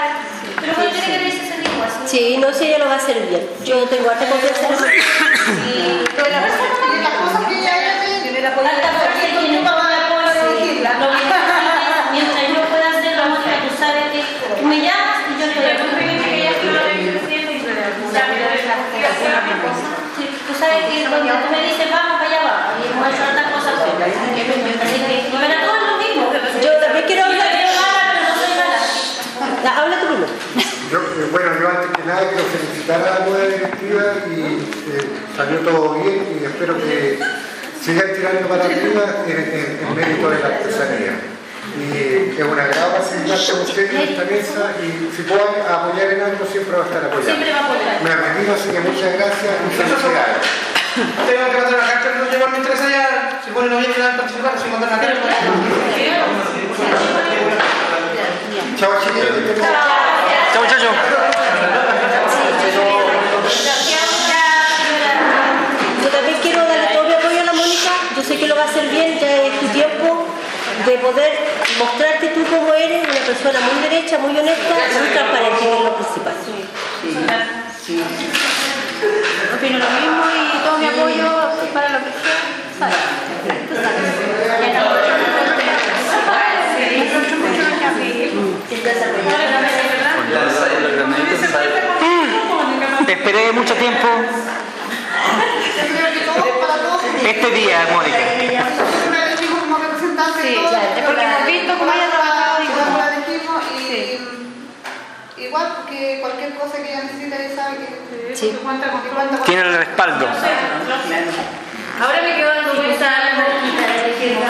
[0.60, 1.98] pero bueno, tiene que verse ese mismo así.
[2.16, 3.48] Sí, no sé, ella lo va a hacer bien.
[3.64, 4.66] Yo tengo harta confianza.
[5.72, 7.72] Y Pero la persona y las cosas que ella
[8.22, 8.40] tiene
[24.38, 26.32] Para todos lo mismo.
[26.62, 27.46] Yo también quiero hablar.
[27.52, 29.62] soy mala, pero no soy mala.
[29.64, 30.14] Ya, Habla tú.
[30.90, 34.40] Yo, eh, bueno, yo antes que nada quiero felicitar a la nueva directiva y
[34.88, 35.04] eh,
[35.36, 37.18] salió todo bien y espero que
[37.84, 41.12] sigan tirando para arriba en, en- en mérito de la artesanía.
[41.78, 46.20] Y es un agrado participar con ustedes en esta mesa y si puedan apoyar en
[46.22, 47.28] algo siempre va a estar apoyando.
[47.36, 48.02] Siempre va a apoyar.
[48.02, 50.42] Me retiro, así que muchas gracias y felicidades.
[50.98, 54.16] Tengo que mandar una carta, no llevar mi interés allá, si pone noviembre van a
[54.16, 55.28] participar, si mandan una carta.
[58.78, 59.28] Chao chiquillos.
[60.52, 60.90] Chao, muchachos.
[66.02, 67.90] Yo también quiero darle todo mi apoyo a la Mónica.
[68.16, 70.26] Yo sé que lo va a hacer bien, ya es tu tiempo
[70.84, 71.38] de poder
[71.78, 75.94] mostrarte tú como eres, una persona muy derecha, muy honesta, muy transparente, que es lo
[75.94, 76.34] principal.
[79.54, 81.28] Opino lo mismo y todo mi apoyo
[81.72, 82.38] para lo que sea.
[82.78, 82.96] ¿sabes?
[93.04, 94.08] Tú Esperé mucho tiempo
[97.20, 98.16] que este día, Mónica.
[100.40, 100.56] Sí,
[100.96, 103.07] es porque hemos visto cómo ella ha trabajado y cómo-
[105.48, 108.50] igual porque cualquier cosa que ella necesite ella sabe que, Sí.
[108.50, 110.26] que cuenta con que cuenta con Tiene el respaldo.
[112.00, 113.10] Ahora me quedo dando vuelta.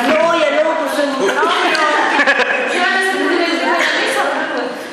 [0.08, 1.02] No, ya no, por su...
[1.26, 4.22] ¿Qué van a hacer con el tema de la mesa?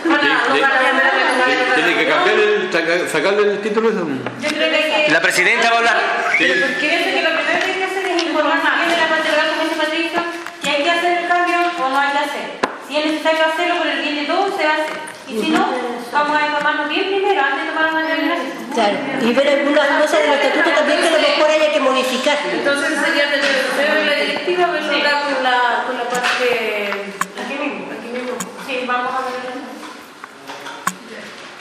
[0.10, 3.99] Para, no la Tiene que cambiar el, sacarle el título ese.
[3.99, 5.11] Yo creo que que...
[5.11, 5.98] La presidenta va a hablar.
[6.38, 9.48] Pienso que lo primero que hay que hacer es informar más bien de la legal,
[9.49, 10.19] como dice Patricio,
[10.61, 12.55] si hay que hacer el cambio o no hay que hacer.
[12.96, 14.96] Si es necesario hacerlo por el bien de todos, se hacer.
[15.28, 15.68] Y si no,
[16.14, 18.72] vamos a informarnos bien primero antes de tomar una determinación.
[18.72, 22.38] Claro, y ver algunas cosas del estatuto también que a lo mejor haya que modificar.
[22.54, 27.12] Entonces sería tener el la directiva, verlo acá con la, con la parte...
[27.36, 28.32] Aquí mismo, aquí mismo.
[28.64, 29.44] Sí, vamos a ver.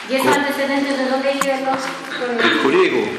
[0.06, 1.82] ¿Y esos antecedentes de dónde que verlos?
[2.30, 3.10] El jurídico.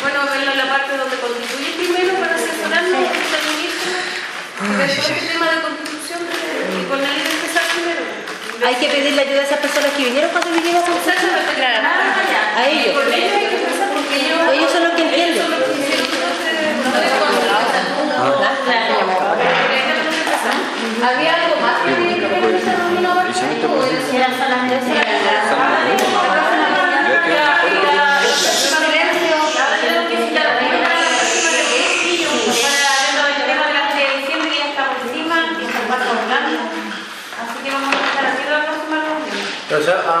[0.00, 3.92] Bueno, verlo en la parte donde constituye primero para asesorarnos con el ministro.
[4.64, 6.53] Todo el tema de constitución
[6.94, 8.06] con el empezar primero.
[8.64, 11.88] Hay que pedirle ayuda a esas personas que vinieron cuando vinieron a Exactamente, claro.
[12.56, 12.94] A ellos...
[14.54, 15.34] Ellos son los que entienden.
[15.34, 16.54] Ellos son los que hicieron todo este...
[21.04, 23.28] ¿Había algo más que tenía que ver con esa reunión ahora?
[23.28, 24.74] ¿O Eran solamente
[39.74, 40.20] Pero ya, a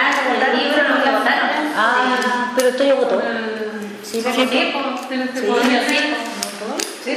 [0.00, 1.50] que firmar el libro, que votaron.
[1.76, 3.22] Ah, pero estoy votó.
[4.02, 4.74] Sí, sí, sí, sí, sí.
[7.04, 7.16] Sí,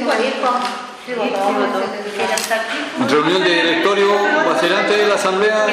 [3.08, 4.12] Reunión de directorio
[4.46, 5.66] va a ser antes de la asamblea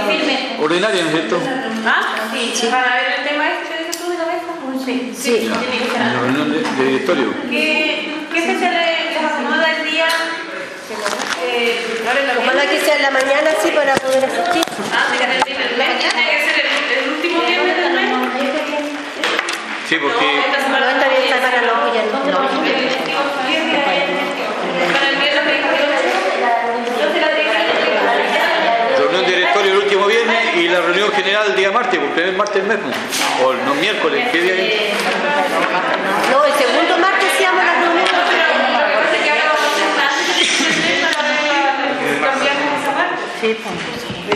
[0.60, 1.40] ordinaria, ¿no es cierto?
[1.86, 2.02] ¿Ah?
[2.34, 4.86] Sí, para ver el tema este tú de la mesa.
[4.86, 5.50] Sí, sí.
[6.00, 7.34] La reunión de, de directorio.
[7.50, 10.06] ¿Qué, qué fecha le- les acomoda el día?
[11.44, 14.64] Eh, en la Ojalá que sea en la mañana así para poder asistir.
[14.94, 16.04] Ah, mira, el primer mes,
[19.88, 22.20] Sí, porque No, está bien, está para no, ya no.
[22.26, 22.38] no.
[24.94, 25.78] Para el viernes 28.
[26.88, 27.68] Entonces la directora
[28.98, 32.36] reunión de directorio el último viernes y la reunión general el día martes, porque el
[32.36, 33.46] martes del mes, pues.
[33.46, 34.92] o no miércoles, ¿qué día es?
[36.32, 38.08] No, el segundo martes se llama la reunión.
[43.40, 44.07] Sí, pues.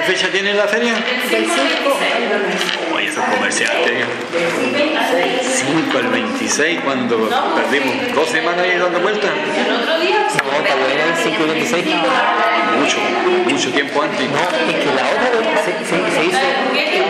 [0.00, 0.94] ¿Qué fecha tiene la feria?
[0.94, 1.52] Del 5
[2.32, 2.72] al 26.
[2.90, 4.06] Oh, esos comerciantes.
[5.44, 9.30] 5 al 26, cuando perdimos dos semanas ahí dando vueltas.
[9.30, 10.26] El otro día.
[10.42, 11.84] No, tal vez 5 al 26.
[12.78, 12.96] Mucho,
[13.46, 14.26] mucho tiempo antes.
[14.30, 15.28] No, es que la otra
[15.64, 16.38] se, se, se hizo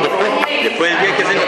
[0.02, 0.50] después.
[0.64, 1.44] Después del día que se nos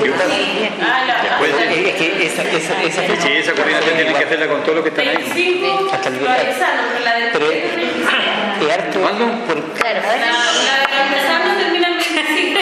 [0.00, 1.90] Después de...
[1.90, 3.22] Es que esa, esa, esa fecha.
[3.22, 5.88] Sí, esa coordinación tiene que hacerla con todo lo que están ahí.
[5.92, 6.36] Hasta el día.
[7.32, 7.46] Pero,
[8.70, 9.00] estudiar tu.
[9.00, 9.12] La,
[9.90, 12.60] de los termina en 25.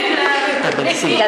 [0.83, 1.23] De 5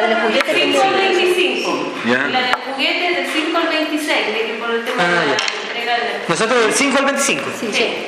[0.83, 1.93] al 25.
[2.05, 2.27] ¿Ya?
[2.27, 5.99] La de los juguetes del 5 al 26, por el tema de la entrega de
[5.99, 6.09] la...
[6.27, 7.43] Nosotros del 5 al 25.
[7.59, 8.07] Sí, sí.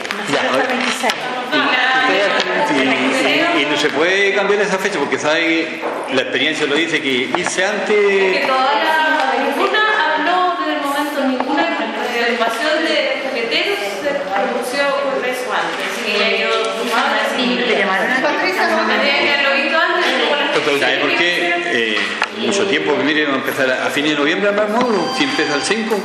[3.59, 5.81] Y, no se puede cambiar esa fecha porque sabe
[6.13, 11.63] la experiencia lo dice que irse antes porque todavía ninguna habló desde el momento ninguna
[11.63, 16.52] de la de jugueteros se anunció por eso antes
[20.79, 21.53] ¿Sabes por qué?
[21.65, 21.97] Eh,
[22.39, 25.55] mucho tiempo, mire, va a empezar a, a fines de noviembre más módulo, si empieza
[25.55, 25.95] el 5.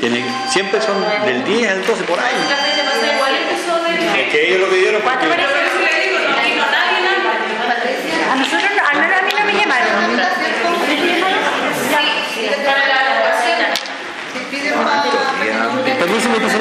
[0.00, 2.34] Tienen, siempre son del 10 al 12 por ahí.
[4.18, 5.26] Es que ellos lo que dieron para a
[8.36, 10.20] nosotros, a mí no me llamaron.
[15.98, 16.58] También se me pasó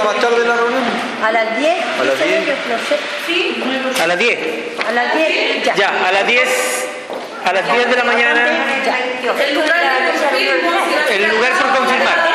[0.00, 0.82] poquito más tarde la reunión?
[1.24, 1.84] A las 10.
[2.00, 2.56] A las 10.
[3.26, 3.64] Sí.
[4.02, 4.38] A las 10.
[4.88, 5.64] A las 10.
[5.64, 5.74] Ya.
[5.74, 6.08] ya.
[6.08, 6.88] a las 10.
[7.44, 8.40] A las 10 de la mañana.
[9.40, 9.76] El lugar,
[11.10, 12.30] el lugar por confirmar.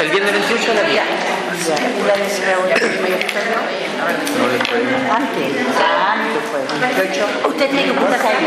[0.00, 1.02] El viernes 28 a las 10.
[5.10, 5.46] Antes,
[6.10, 6.60] antes fue.
[7.48, 8.46] Usted tiene que buscar ahí.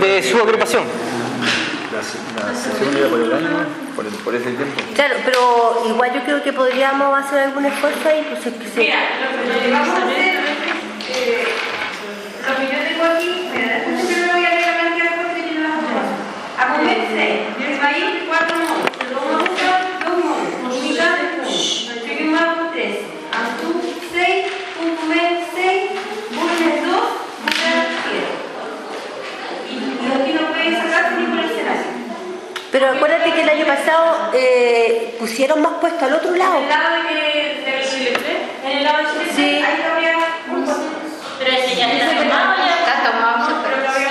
[0.00, 0.84] de su agrupación.
[3.96, 4.80] Por el por, ese tiempo.
[4.94, 8.80] Claro, pero igual yo creo que podríamos hacer algún esfuerzo ahí, pues es que se...
[8.80, 8.98] Mira,
[9.48, 10.36] lo que vamos a hacer,
[11.10, 11.48] eh,
[12.46, 15.34] lo que yo tengo aquí, mira, después primero voy a leer la cantidad de cosas
[15.34, 15.98] que tiene la foto.
[16.58, 17.18] A comer 6,
[17.58, 22.30] se va a ir 4 módulos, vamos a buscar 2 módulos, unidad de punto, pequeño
[22.30, 22.96] marco 3,
[23.32, 24.46] Antú 6,
[24.78, 25.90] Puncumet 6,
[26.30, 26.94] Bulnes 2,
[27.42, 28.38] Bulnes 7.
[29.66, 31.98] Y, y aquí no pueden sacarse ni por el escenario.
[32.78, 36.58] Pero acuérdate que el año pasado eh, pusieron más puestos al otro lado.
[36.58, 37.14] En el lado de
[37.66, 39.42] del Chile 3, en el lado del Chile 3, Sí.
[39.66, 40.14] ahí habría
[40.46, 42.78] un Pero ese ya está tomado ya.
[42.78, 44.08] Está tomado, pero que habría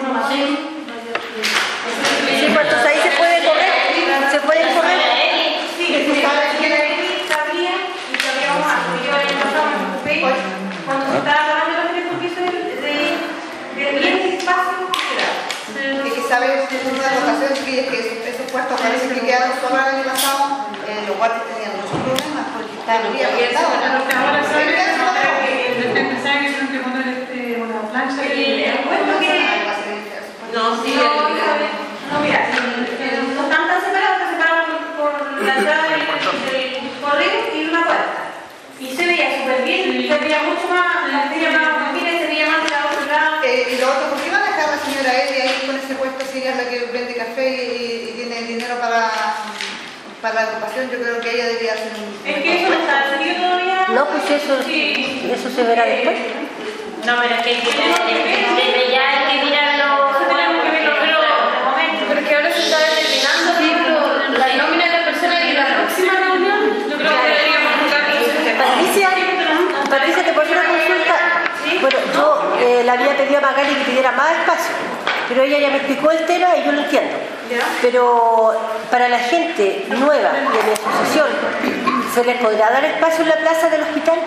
[0.00, 0.32] uno más.
[0.32, 0.40] Sí,
[2.48, 3.76] pues entonces ahí se puede correr,
[4.32, 5.00] se puede correr.
[5.76, 7.76] Sí, que se sabe que la X sabría
[8.08, 8.88] y sabría más.
[8.88, 10.24] Porque yo el año pasado me preocupé
[10.88, 15.28] cuando se estaba hablando de los tres pisos de, de, de bien espacio que era.
[16.08, 16.78] Y que
[17.08, 21.04] una votación, que es que esos- puestos parece que quedaron solo el año pasado, eh,
[21.06, 23.76] los guardias tenían muchos problemas porque estaban muy apretados.
[23.76, 29.12] Porque ahora saben que el saben que que poner este, una plancha El de puesto
[29.20, 29.32] que
[30.48, 34.64] No, sí, no, no, mira, no están tan separados, están separados
[34.96, 36.08] por, por la entrada del,
[37.04, 38.32] correo y una puerta.
[38.80, 42.46] Y se veía súper bien, se veía mucho más, la veía más mira, se veía
[42.48, 43.44] más de la otro lado.
[43.44, 44.30] Eh, y lo otro, ¿por qué
[44.78, 48.10] la señora Eli ahí con ese puesto si ella es la que vende café y,
[48.10, 49.10] y tiene dinero para,
[50.22, 50.90] para la agrupación?
[50.90, 52.28] Yo creo que ella debería hacer un...
[52.28, 53.86] Es que eso no está definido todavía.
[53.88, 56.18] No, pues eso, eso se verá después.
[57.06, 57.70] No, pero es que hay que
[58.58, 59.88] desde ya hay que mirarlo.
[60.28, 62.02] Tenemos que verlo, pero de momento.
[62.06, 66.96] Porque ahora se está determinando la nómina de la persona y la próxima reunión yo
[66.98, 67.72] creo que deberíamos
[68.44, 68.64] tema.
[68.64, 69.08] Patricia,
[69.88, 71.16] Patricia, te puedo hacer una consulta.
[71.80, 74.74] Bueno, yo eh, le había pedido a Magali que pidiera más espacio,
[75.28, 77.16] pero ella ya me explicó el tema y yo lo entiendo.
[77.80, 78.54] Pero
[78.90, 81.26] para la gente nueva de mi asociación,
[82.14, 84.18] ¿se les podrá dar espacio en la plaza del hospital?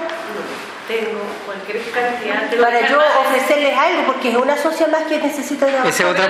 [0.87, 5.65] Tengo cualquier cantidad de Para yo ofrecerles algo, porque es una socia más que necesita
[5.67, 6.27] de Esa es otra,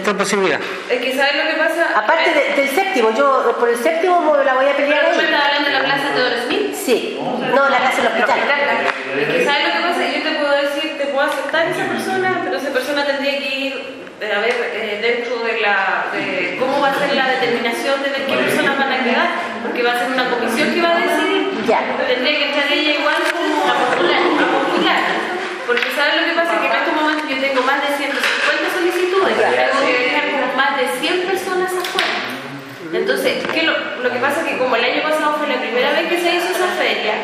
[0.00, 0.58] otra posibilidad.
[0.90, 1.86] Es que ¿sabes lo que pasa?
[1.96, 5.24] Aparte de- del séptimo, yo por el séptimo la voy a pelear Pero ahí.
[5.26, 6.74] estás hablando de la plaza Teodoro Smith.
[6.74, 7.18] Sí,
[7.54, 8.38] no, la plaza del hospital.
[8.40, 10.00] Es que ¿sabes lo que pasa?
[10.04, 10.51] Yo te puedo
[11.22, 13.72] puedo aceptar esa persona, pero esa persona tendría que ir
[14.20, 18.10] eh, a ver eh, dentro de la de cómo va a ser la determinación de
[18.10, 19.28] ver qué personas van a quedar,
[19.62, 21.50] porque va a ser una comisión que va a decidir.
[21.62, 25.02] Tendría que estar ella igual como a postular, a postular.
[25.66, 26.60] Porque ¿sabes lo que pasa?
[26.60, 28.18] Que en estos momentos yo tengo más de 150
[28.74, 32.18] solicitudes, tengo que dejar como más de 100 personas afuera.
[32.92, 35.92] Entonces, ¿qué lo, lo que pasa es que como el año pasado fue la primera
[35.92, 37.14] vez que se hizo esa feria,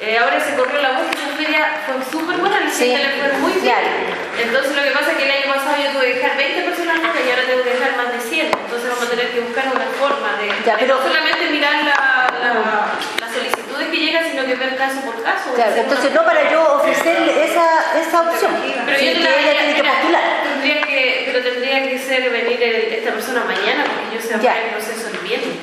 [0.00, 1.15] eh, ahora se corrió la voz
[1.46, 3.64] feria fue súper buena, la Sí, gente le fue muy bien.
[3.64, 3.88] claro.
[4.36, 6.96] Entonces lo que pasa es que el año pasado yo tuve que dejar 20 personas
[7.00, 8.46] fuera y ahora tengo que dejar más de 100.
[8.46, 11.74] Entonces vamos a tener que buscar una forma de, Ya, de pero- no solamente mirar
[11.84, 11.98] la,
[12.36, 12.50] la,
[13.20, 15.54] las solicitudes que llegan, sino que ver caso por caso.
[15.54, 17.66] Claro, entonces no para yo ofrecerle esa,
[17.96, 18.52] esa opción,
[18.84, 20.24] pero sí, yo te la ella daría- tiene que postular.
[20.44, 24.52] Tendría que, pero tendría que ser venir el- esta persona mañana porque yo sé Ya.
[24.60, 25.56] el proceso el viernes.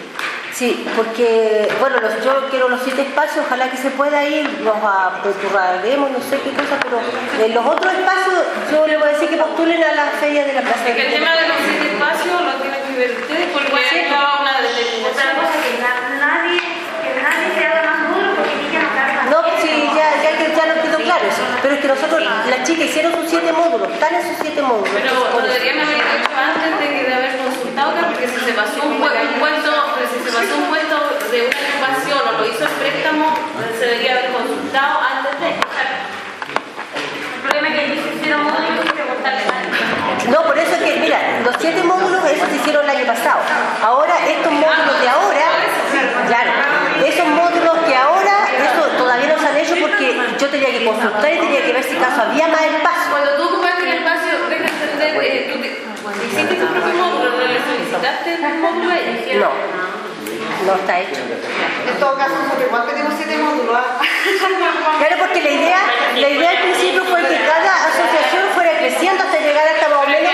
[0.54, 4.76] Sí, porque, bueno, los- yo quiero los siete espacios, ojalá que se pueda ir, los
[4.76, 7.00] apurraremos, no sé qué cosa, pero
[7.44, 8.36] en los otros espacios
[8.72, 11.08] yo le voy a decir que postulen a la feria de la Plaza Es que
[11.08, 14.52] el tema de los siete espacios lo tienen que ver ustedes porque hay toda una
[14.52, 15.36] Otra determinación.
[15.42, 19.24] cosa que na- nadie, que nadie se haga más duro porque ella no carga.
[19.34, 22.86] No, sí, ya, ya, ya nos quedó claro eso, pero es que nosotros, las chicas
[22.86, 24.90] hicieron sus siete módulos, están en sus siete módulos.
[24.94, 25.10] Pero
[26.44, 29.00] antes de, de haber consultado acá, porque si se pasó un, un
[29.40, 29.72] puesto,
[30.12, 30.96] si se pasó un puesto
[31.32, 33.26] de una ocupación o lo hizo el préstamo,
[33.80, 35.50] se debería haber consultado antes de.
[35.50, 39.42] El problema es que aquí se hicieron módulos y preguntarle.
[40.30, 43.40] No, por eso es que, mira, los siete módulos, esos se hicieron el año pasado.
[43.84, 45.48] Ahora, estos módulos de ahora,
[46.28, 46.52] claro,
[47.06, 51.34] esos módulos que ahora, eso todavía no se han hecho porque yo tenía que consultar
[51.34, 53.12] y tenía que ver si acaso había más espacio.
[53.12, 55.84] Cuando tú ocupaste el espacio, deja entender, eh, tú te-
[56.28, 56.94] hiciste tu propio
[58.64, 59.40] módulo, ¿no le solicitaste el módulo a ella?
[59.40, 59.52] No,
[60.66, 61.22] no está hecho.
[61.22, 63.76] En todo caso, nosotros igual tenemos siete módulos.
[63.76, 64.02] ¿ah?
[65.00, 65.80] Claro, porque la idea,
[66.16, 70.08] la idea al principio fue que cada asociación fuera creciendo hasta llegar hasta más o
[70.08, 70.32] menos.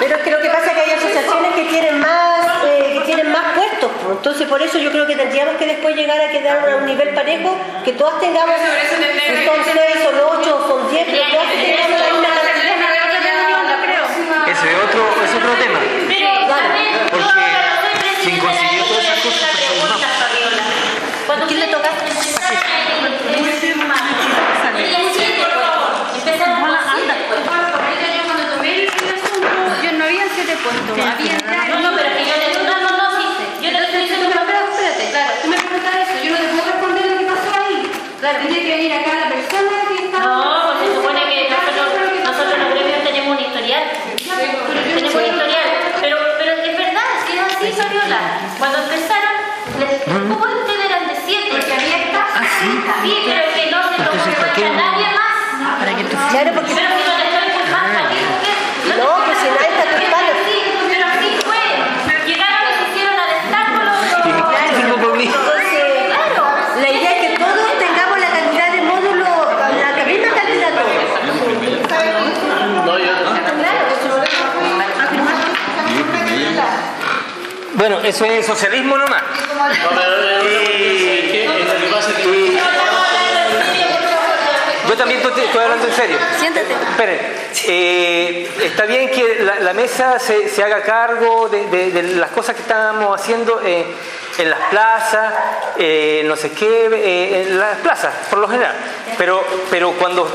[0.00, 3.00] Pero es que lo que pasa es que hay asociaciones que tienen más, eh, que
[3.04, 3.90] tienen más puestos.
[4.02, 4.16] pues.
[4.16, 7.14] Entonces por eso yo creo que tendríamos que después llegar a quedar a un nivel
[7.14, 12.10] parejo, que todas tengamos, si son seis, son ocho, son diez, pero todas tengamos la
[12.10, 12.50] misma cantidad.
[14.50, 14.66] Ese
[15.24, 15.78] es otro, tema.
[17.10, 17.30] Porque
[18.22, 19.50] quien consiguió todas esas cosas.
[21.26, 21.90] Cuando ¿Quién le toca?
[21.90, 22.56] Empezaron
[25.02, 25.70] con siete puestos.
[28.16, 29.48] Yo cuando tomé el asunto,
[29.82, 32.90] Yo no había siete puestos, había No, no, pero es que yo te no, no,
[32.96, 33.24] no, sí,
[33.62, 36.48] yo te estoy diciendo Pero, pero espérate, claro, tú me preguntas eso, yo no te
[36.48, 37.90] puedo responder lo que pasó ahí.
[38.20, 38.38] Claro.
[38.40, 40.18] Tiene que venir acá la persona que está.
[40.18, 41.86] No, pues se supone que nosotros,
[42.22, 43.84] nosotros los gremios tenemos un historial.
[44.20, 45.68] Tenemos un historial.
[46.00, 48.20] Pero, pero es verdad, si es así, Fabiola.
[48.58, 49.34] Cuando empezaron,
[49.78, 51.48] les, ¿cómo ustedes eran de siete?
[51.50, 52.26] Porque había estas.
[52.34, 52.70] Ah, sí.
[53.02, 54.64] Sí, pero es que no se lo Entonces, ¿para qué?
[54.66, 55.78] a nadie más.
[55.80, 56.16] Para que tú...
[56.30, 56.72] Claro, porque...
[56.74, 58.56] Pero si no te estoy culpando a ti, mujer.
[59.00, 60.32] No, que si nadie está culpando.
[60.44, 60.56] Sí,
[60.88, 61.62] pero así fue.
[62.28, 63.90] Llegaron y se hicieron al estáculo.
[64.76, 65.24] Firmo por mí.
[65.24, 66.42] Entonces, claro,
[66.80, 71.00] la idea es que todos tengamos la cantidad de módulos, la misma cantidad todos.
[72.86, 73.12] No, yo,
[77.80, 79.22] Bueno, eso es socialismo nomás.
[84.88, 86.18] Yo también estoy, hablando en serio.
[86.38, 86.72] Siéntate.
[86.72, 87.20] Esperen,
[87.68, 92.30] eh, está bien que la, la mesa se, se haga cargo de, de- de las
[92.30, 93.86] cosas que estamos haciendo eh,
[94.38, 95.32] en las plazas,
[95.78, 98.74] eh, no sé qué, en las plazas, por lo general.
[99.16, 100.28] Pero, pero, cuando,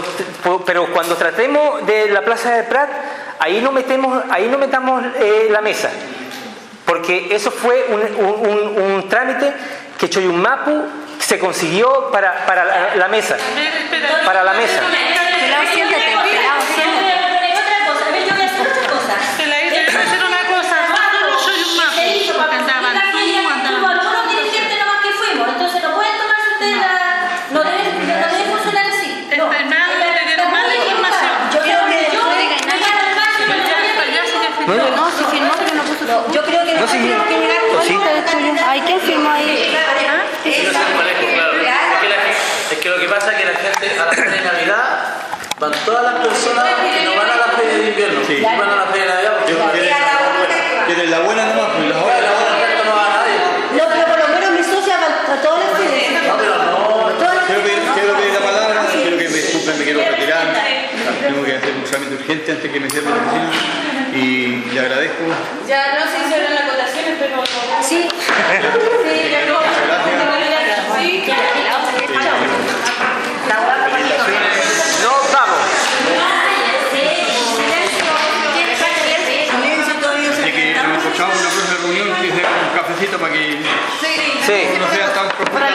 [0.65, 2.89] pero cuando tratemos de la plaza de Prat,
[3.39, 5.03] ahí no metemos, ahí no metamos
[5.49, 5.89] la mesa.
[6.85, 9.51] Porque eso fue un, un- un- un trámite
[9.97, 10.83] que Choyumapu
[11.19, 13.35] se consiguió para, para la, la mesa.
[14.25, 14.81] Para la mesa.
[14.81, 17.13] Pelado, siéntate, pelado, siéntate.
[17.55, 19.13] Otra cosa, a ver, yo voy a hacer otra cosa.
[19.37, 20.75] Que la idea es hacer una cosa,
[21.21, 22.01] no soy un mapo,
[22.39, 26.77] porque andaban tú, Hubo andaban algunos dirigentes nomás que fuimos, entonces no pueden tomarse ustedes
[26.77, 26.91] la...
[27.51, 29.27] No deben, no deben funcionar así.
[29.37, 29.51] No.
[29.51, 31.33] Este mal, tener mala información.
[31.53, 32.37] Yo creo que Yo después-
[32.67, 34.75] me gano el máximo, Ya, yo voy a ya se No, definió.
[34.75, 36.97] no, No, si firmó, pero no puso su Yo creo que No, después sí.
[36.99, 37.95] tenemos que llegar ¿O sí?
[38.65, 39.75] Ay, ¿quién firmó ahí?
[40.45, 41.53] Yo sé cuál es, claro.
[41.53, 42.37] Es que, la gente-
[42.71, 45.15] es que lo que pasa es que la gente a la feria de Navidad
[45.69, 48.33] van todas las personas que no van a la feria de invierno, Sí.
[48.37, 49.71] y van a la feria de Navidad porque Yo la
[50.85, 52.83] que de la buena nomás, pues la hora, la hora.
[52.85, 53.37] no va a nadie.
[53.73, 56.23] No, pero por lo menos mis socias van a todas las ferias.
[56.27, 56.75] No, pero no.
[57.17, 60.45] Todas las Quiero pedir, quiero pedir la palabra, quiero que me disculpen, me quiero retirar.
[61.25, 63.49] Tengo que hacer un trámite urgente antes que me cierre la oficina.
[64.13, 64.25] Y
[64.73, 65.23] le agradezco.
[65.67, 67.43] Ya no se hicieron las votaciones, pero.
[67.81, 68.07] Sí.
[69.05, 69.59] Sí, ya no.
[70.97, 71.84] Sí, No,
[82.95, 83.59] cafecito para que
[84.45, 84.79] sí.
[84.79, 85.65] no sea tan profundo.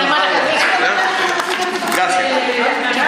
[1.94, 2.99] Gracias.